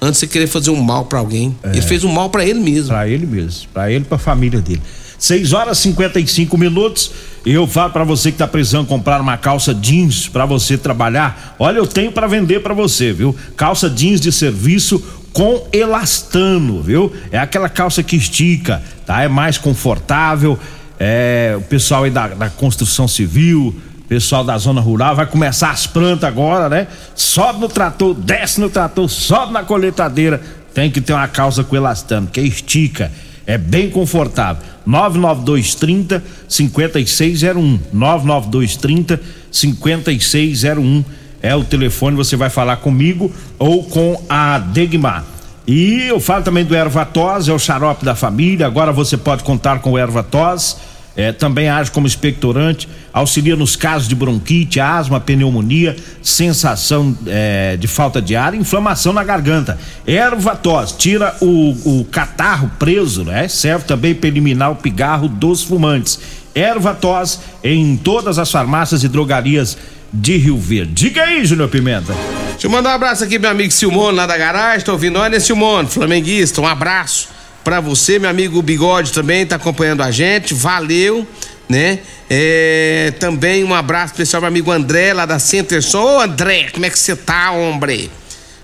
antes 0.00 0.20
de 0.20 0.26
querer 0.26 0.46
fazer 0.46 0.70
um 0.70 0.80
mal 0.80 1.04
pra 1.04 1.18
alguém. 1.18 1.56
Ele 1.64 1.82
fez 1.82 2.04
um 2.04 2.12
mal 2.12 2.30
pra 2.30 2.44
ele 2.44 2.60
mesmo. 2.60 2.88
Pra 2.88 3.08
ele 3.08 3.26
mesmo, 3.26 3.68
pra 3.72 3.90
ele 3.90 4.04
e 4.04 4.08
pra 4.08 4.18
família 4.18 4.60
dele. 4.60 4.82
6 5.18 5.52
horas 5.52 5.78
e 5.78 5.82
55 5.82 6.56
minutos. 6.56 7.10
Eu 7.44 7.66
falo 7.66 7.92
pra 7.92 8.04
você 8.04 8.30
que 8.30 8.38
tá 8.38 8.46
precisando 8.46 8.86
comprar 8.86 9.20
uma 9.20 9.36
calça 9.36 9.74
jeans 9.74 10.28
pra 10.28 10.46
você 10.46 10.78
trabalhar. 10.78 11.56
Olha, 11.58 11.78
eu 11.78 11.86
tenho 11.86 12.12
pra 12.12 12.26
vender 12.26 12.62
pra 12.62 12.74
você, 12.74 13.12
viu? 13.12 13.34
Calça 13.56 13.90
jeans 13.90 14.20
de 14.20 14.30
serviço 14.30 15.02
com 15.32 15.66
elastano, 15.72 16.82
viu? 16.82 17.12
É 17.30 17.38
aquela 17.38 17.68
calça 17.68 18.02
que 18.02 18.16
estica, 18.16 18.82
tá? 19.06 19.22
É 19.22 19.28
mais 19.28 19.58
confortável. 19.58 20.58
É, 20.98 21.54
o 21.56 21.62
pessoal 21.62 22.04
aí 22.04 22.10
da, 22.10 22.28
da 22.28 22.50
construção 22.50 23.06
civil, 23.06 23.74
pessoal 24.08 24.42
da 24.42 24.56
zona 24.56 24.80
rural 24.80 25.14
vai 25.14 25.26
começar 25.26 25.70
as 25.70 25.86
plantas 25.86 26.24
agora, 26.24 26.68
né? 26.68 26.88
Sobe 27.14 27.60
no 27.60 27.68
trator, 27.68 28.14
desce 28.14 28.58
no 28.60 28.70
trator, 28.70 29.08
sobe 29.08 29.52
na 29.52 29.62
coletadeira. 29.62 30.40
Tem 30.72 30.90
que 30.90 31.00
ter 31.00 31.12
uma 31.12 31.28
calça 31.28 31.62
com 31.62 31.76
elastano, 31.76 32.26
que 32.26 32.40
estica. 32.40 33.12
É 33.48 33.56
bem 33.56 33.88
confortável. 33.88 34.62
99230 34.84 36.22
5601. 36.46 37.80
99230 37.90 39.20
5601 39.50 41.04
é 41.40 41.56
o 41.56 41.64
telefone, 41.64 42.14
você 42.14 42.36
vai 42.36 42.50
falar 42.50 42.76
comigo 42.76 43.32
ou 43.58 43.84
com 43.84 44.22
a 44.28 44.58
Degmar. 44.58 45.24
E 45.66 46.02
eu 46.02 46.20
falo 46.20 46.44
também 46.44 46.64
do 46.64 46.76
Ervatós, 46.76 47.48
é 47.48 47.52
o 47.52 47.58
xarope 47.58 48.04
da 48.04 48.14
família. 48.14 48.66
Agora 48.66 48.92
você 48.92 49.16
pode 49.16 49.42
contar 49.44 49.78
com 49.78 49.92
o 49.92 49.98
Ervatós. 49.98 50.76
É, 51.18 51.32
também 51.32 51.68
age 51.68 51.90
como 51.90 52.06
expectorante, 52.06 52.88
auxilia 53.12 53.56
nos 53.56 53.74
casos 53.74 54.06
de 54.06 54.14
bronquite, 54.14 54.78
asma, 54.78 55.18
pneumonia, 55.18 55.96
sensação 56.22 57.18
é, 57.26 57.76
de 57.76 57.88
falta 57.88 58.22
de 58.22 58.36
ar, 58.36 58.54
inflamação 58.54 59.12
na 59.12 59.24
garganta. 59.24 59.76
Ervatós 60.06 60.92
tira 60.92 61.34
o, 61.40 61.98
o 61.98 62.04
catarro 62.04 62.70
preso, 62.78 63.24
né? 63.24 63.48
Serve 63.48 63.84
também 63.84 64.14
para 64.14 64.28
eliminar 64.28 64.70
o 64.70 64.76
pigarro 64.76 65.26
dos 65.26 65.64
fumantes. 65.64 66.20
Ervatós 66.54 67.40
em 67.64 67.96
todas 67.96 68.38
as 68.38 68.48
farmácias 68.48 69.02
e 69.02 69.08
drogarias 69.08 69.76
de 70.12 70.36
Rio 70.36 70.56
Verde. 70.56 70.92
Diga 70.92 71.24
aí, 71.24 71.44
Júnior 71.44 71.68
Pimenta. 71.68 72.14
Deixa 72.52 72.68
eu 72.68 72.70
mandar 72.70 72.90
um 72.90 72.94
abraço 72.94 73.24
aqui, 73.24 73.40
meu 73.40 73.50
amigo 73.50 73.72
Silmone, 73.72 74.16
lá 74.16 74.24
da 74.24 74.38
garagem. 74.38 74.86
Tô 74.86 74.92
ouvindo, 74.92 75.18
olha, 75.18 75.40
Silmone, 75.40 75.88
flamenguista, 75.88 76.60
um 76.60 76.66
abraço 76.66 77.37
pra 77.68 77.80
você, 77.80 78.18
meu 78.18 78.30
amigo 78.30 78.62
Bigode 78.62 79.12
também 79.12 79.44
tá 79.44 79.56
acompanhando 79.56 80.02
a 80.02 80.10
gente. 80.10 80.54
Valeu, 80.54 81.26
né? 81.68 81.98
É, 82.30 83.12
também 83.20 83.62
um 83.62 83.74
abraço 83.74 84.14
especial 84.14 84.40
pro 84.40 84.48
amigo 84.48 84.70
André, 84.72 85.12
lá 85.12 85.26
da 85.26 85.38
Centerson. 85.38 86.02
Ô, 86.02 86.20
André, 86.22 86.68
como 86.72 86.86
é 86.86 86.90
que 86.90 86.98
você 86.98 87.14
tá, 87.14 87.50
homem? 87.52 88.10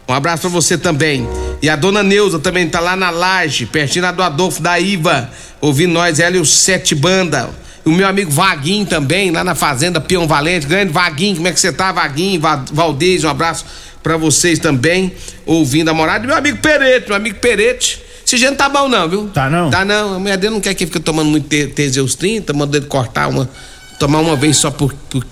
Um 0.08 0.12
abraço 0.14 0.40
pra 0.42 0.48
você 0.50 0.78
também. 0.78 1.28
E 1.60 1.68
a 1.68 1.76
dona 1.76 2.02
Neuza 2.02 2.38
também 2.38 2.66
tá 2.66 2.80
lá 2.80 2.96
na 2.96 3.10
laje, 3.10 3.66
pertinho 3.66 4.10
do 4.10 4.22
Adolfo 4.22 4.62
da 4.62 4.80
Iva, 4.80 5.30
ouvindo 5.60 5.92
nós, 5.92 6.18
ela 6.18 6.36
e 6.36 6.40
os 6.40 6.50
Sete 6.54 6.94
Banda. 6.94 7.50
O 7.84 7.90
meu 7.90 8.08
amigo 8.08 8.30
Vaguinho 8.30 8.86
também, 8.86 9.30
lá 9.30 9.44
na 9.44 9.54
Fazenda 9.54 10.00
Peão 10.00 10.26
Valente. 10.26 10.66
Grande 10.66 10.90
Vaguinho, 10.90 11.36
como 11.36 11.48
é 11.48 11.52
que 11.52 11.60
você 11.60 11.70
tá, 11.70 11.92
Vaguinho? 11.92 12.40
Va- 12.40 12.64
Valdez, 12.72 13.22
um 13.22 13.28
abraço 13.28 13.66
pra 14.02 14.16
vocês 14.16 14.58
também, 14.58 15.12
ouvindo 15.44 15.90
a 15.90 15.94
morada. 15.94 16.24
E 16.24 16.26
meu 16.26 16.36
amigo 16.36 16.56
Perete, 16.58 17.08
meu 17.08 17.16
amigo 17.16 17.36
Perete. 17.38 18.02
Esse 18.26 18.36
gente 18.38 18.50
não 18.50 18.56
tá 18.56 18.68
bom, 18.68 18.88
não, 18.88 19.08
viu? 19.08 19.28
Tá 19.28 19.50
não? 19.50 19.70
Tá 19.70 19.84
não. 19.84 20.14
A 20.14 20.18
mulher 20.18 20.36
dele 20.38 20.54
não 20.54 20.60
quer 20.60 20.74
que 20.74 20.84
ele 20.84 20.90
fique 20.90 21.02
tomando 21.04 21.28
muito 21.30 21.46
Te- 21.48 21.66
Teseus 21.68 22.14
30, 22.14 22.52
mandando 22.52 22.78
ele 22.78 22.86
cortar 22.86 23.28
uma. 23.28 23.48
tomar 23.98 24.20
uma 24.20 24.34
vez 24.36 24.56
só 24.56 24.70
por, 24.70 24.92
por 25.10 25.24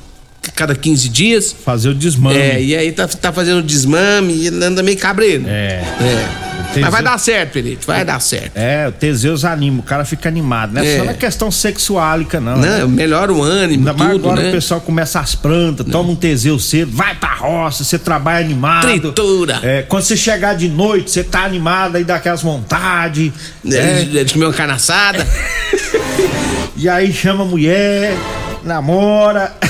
cada 0.54 0.74
15 0.74 1.08
dias. 1.08 1.56
Fazer 1.64 1.88
o 1.88 1.94
desmame. 1.94 2.36
É, 2.38 2.62
e 2.62 2.76
aí 2.76 2.92
tá, 2.92 3.08
tá 3.08 3.32
fazendo 3.32 3.62
desmame 3.62 4.34
e 4.34 4.46
ele 4.48 4.64
anda 4.64 4.82
meio 4.82 4.98
cabreiro. 4.98 5.44
É. 5.46 5.82
É. 6.00 6.41
Mas 6.74 6.90
vai 6.90 7.02
dar 7.02 7.18
certo, 7.18 7.52
Perete, 7.52 7.86
vai 7.86 8.02
dar 8.04 8.18
certo. 8.20 8.52
É, 8.56 8.88
o 8.88 8.92
Teseus 8.92 9.44
anima, 9.44 9.80
o 9.80 9.82
cara 9.82 10.04
fica 10.06 10.28
animado, 10.28 10.72
não 10.72 10.80
é, 10.82 10.94
É. 10.94 10.98
só 10.98 11.04
na 11.04 11.14
questão 11.14 11.50
sexuálica, 11.50 12.40
não. 12.40 12.56
Não, 12.56 12.60
né? 12.62 12.86
melhora 12.86 13.30
o 13.32 13.42
ânimo, 13.42 13.88
Ainda 13.88 13.92
mais 13.92 14.12
tudo, 14.12 14.24
agora 14.30 14.42
né? 14.42 14.48
o 14.48 14.52
pessoal 14.52 14.80
começa 14.80 15.20
as 15.20 15.34
plantas, 15.34 15.86
toma 15.86 16.10
um 16.10 16.16
Teseus 16.16 16.64
cedo, 16.64 16.90
vai 16.92 17.14
pra 17.14 17.34
roça, 17.34 17.84
você 17.84 17.98
trabalha 17.98 18.44
animado. 18.44 18.86
Tritura. 18.86 19.60
É, 19.62 19.82
quando 19.82 20.02
você 20.04 20.16
chegar 20.16 20.54
de 20.54 20.68
noite, 20.68 21.10
você 21.10 21.22
tá 21.22 21.44
animado, 21.44 21.96
aí 21.96 22.04
dá 22.04 22.16
aquelas 22.16 22.42
vontades. 22.42 23.32
É, 23.70 24.04
de 24.24 24.32
comer 24.32 24.46
uma 24.46 24.54
canaçada. 24.54 25.26
E 26.74 26.88
aí 26.88 27.12
chama 27.12 27.44
a 27.44 27.46
mulher, 27.46 28.16
namora. 28.64 29.52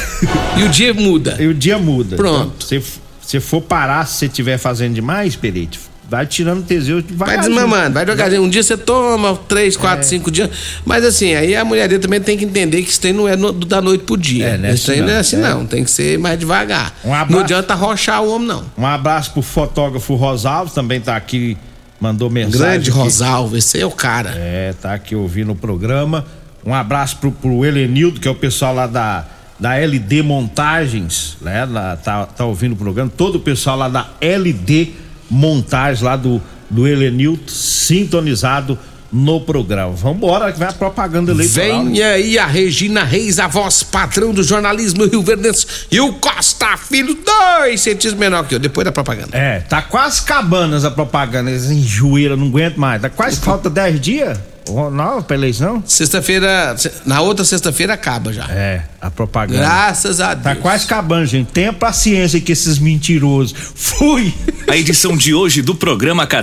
E 0.57 0.63
o 0.63 0.69
dia 0.69 0.95
muda. 0.95 1.37
E 1.41 1.47
o 1.49 1.53
dia 1.55 1.79
muda. 1.79 2.15
Pronto. 2.15 2.65
Então, 2.65 2.81
se 2.81 2.83
você 3.21 3.41
for 3.41 3.61
parar, 3.61 4.07
se 4.07 4.19
você 4.19 4.27
estiver 4.27 4.57
fazendo 4.57 4.95
demais, 4.95 5.35
Perete, 5.35 5.81
vai 6.13 6.27
tirando 6.27 6.63
Teseu 6.63 7.03
Vai 7.13 7.39
desmamando, 7.39 7.95
vai 7.95 8.05
devagarzinho. 8.05 8.43
Um 8.43 8.49
dia 8.51 8.63
você 8.63 8.77
toma, 8.77 9.35
três, 9.49 9.79
quatro, 9.79 10.07
cinco 10.07 10.31
dias. 10.31 10.51
Mas 10.85 11.03
assim, 11.07 11.35
aí 11.35 11.57
a 11.57 11.65
mulher 11.65 11.89
dele 11.89 12.03
também 12.03 12.21
tem 12.21 12.37
que 12.37 12.45
entender 12.45 12.83
que 12.83 12.91
isso 12.91 13.01
aí 13.07 13.15
não 13.15 13.27
é 13.27 13.35
no- 13.35 13.51
da 13.51 13.81
noite 13.81 14.05
pro 14.05 14.15
dia. 14.19 14.47
É, 14.49 14.59
não 14.59 14.69
é 14.69 14.75
isso 14.75 14.91
aí 14.91 14.99
assim 14.99 15.07
não 15.07 15.13
é 15.15 15.17
assim, 15.19 15.37
É. 15.37 15.39
não. 15.41 15.65
Tem 15.65 15.83
que 15.83 15.91
ser 15.91 16.19
mais 16.19 16.39
devagar. 16.39 16.95
Um 17.03 17.15
abraço. 17.15 17.33
não 17.33 17.39
adianta 17.41 17.75
rochar 17.75 18.23
o 18.23 18.31
homem, 18.35 18.47
não. 18.47 18.63
Um 18.77 18.87
abraço 18.87 19.33
pro 19.33 19.41
fotógrafo 19.41 20.15
Rosalvo, 20.15 20.71
também 20.75 21.01
tá 21.01 21.17
aqui, 21.17 21.57
mandou 21.99 22.29
mensagem. 22.29 22.59
Grande 22.61 22.91
aqui. 22.91 22.99
Rosalvo, 22.99 23.57
esse 23.57 23.79
aí 23.79 23.83
é 23.83 23.87
o 23.87 23.91
cara. 23.91 24.35
É, 24.37 24.75
tá 24.83 24.93
aqui 24.93 25.15
ouvindo 25.17 25.53
o 25.53 25.57
programa. 25.57 26.27
Um 26.63 26.75
abraço 26.75 27.17
pro, 27.17 27.33
pro 27.33 27.65
Helenildo, 27.65 28.21
que 28.21 28.29
é 28.29 28.31
o 28.31 28.35
pessoal 28.35 28.75
lá 28.75 28.87
da, 28.87 29.25
da 29.59 29.77
LD 29.77 30.23
Montagens, 30.23 31.39
né? 31.41 31.65
Lá, 31.65 31.97
tá, 31.97 32.27
tá 32.27 32.45
ouvindo 32.45 32.73
o 32.73 32.77
programa. 32.77 33.11
Todo 33.17 33.37
o 33.37 33.41
pessoal 33.41 33.79
lá 33.79 33.89
da 33.89 34.09
LD 34.21 35.01
Montagens, 35.33 36.03
lá 36.03 36.15
do, 36.15 36.41
do 36.69 36.87
Helenildo, 36.87 37.51
sintonizado 37.51 38.79
no 39.13 39.41
programa. 39.41 39.93
Vambora, 39.93 40.53
que 40.53 40.59
vai 40.59 40.69
a 40.69 40.73
propaganda 40.73 41.33
eleitoral. 41.33 41.85
Vem 41.85 42.03
aí 42.03 42.39
a 42.39 42.47
Regina 42.47 43.05
Reis, 43.05 43.39
a 43.39 43.47
voz 43.47 43.83
padrão 43.83 44.33
do 44.33 44.43
jornalismo 44.43 45.07
Rio 45.07 45.23
Verdense. 45.23 45.67
E 45.91 46.01
o 46.01 46.15
Costa 46.15 46.77
Filho, 46.77 47.17
dois 47.25 47.81
centímetros 47.81 48.15
menor 48.15 48.47
que 48.47 48.55
eu, 48.55 48.59
depois 48.59 48.85
da 48.85 48.93
propaganda. 48.93 49.37
É, 49.37 49.61
tá 49.61 49.83
quase 49.83 50.21
acabando 50.23 50.77
essa 50.77 50.91
propaganda, 50.91 51.51
enjoeira, 51.51 52.37
não 52.37 52.47
aguento 52.47 52.77
mais. 52.77 53.03
Tá 53.03 53.11
quase 53.11 53.39
falta 53.41 53.69
10 53.69 54.01
dias? 54.01 54.52
Não, 54.93 55.23
pra 55.23 55.37
eleição? 55.37 55.83
Sexta-feira, 55.87 56.77
na 57.05 57.21
outra 57.21 57.45
sexta-feira 57.45 57.95
acaba 57.95 58.33
já. 58.33 58.45
É, 58.51 58.83
a 59.01 59.11
propaganda. 59.11 59.61
Graças 59.61 60.21
a 60.21 60.35
Deus. 60.35 60.45
Tá 60.45 60.57
quase 60.57 60.85
acabando, 60.85 61.27
gente. 61.27 61.51
Tenha 61.53 61.73
paciência 61.73 62.41
que 62.41 62.53
esses 62.53 62.79
mentirosos. 62.79 63.55
Fui! 63.75 64.33
A 64.69 64.77
edição 64.77 65.17
de 65.17 65.35
hoje 65.35 65.63
do 65.63 65.75
programa 65.75 66.27
Cadeia 66.27 66.43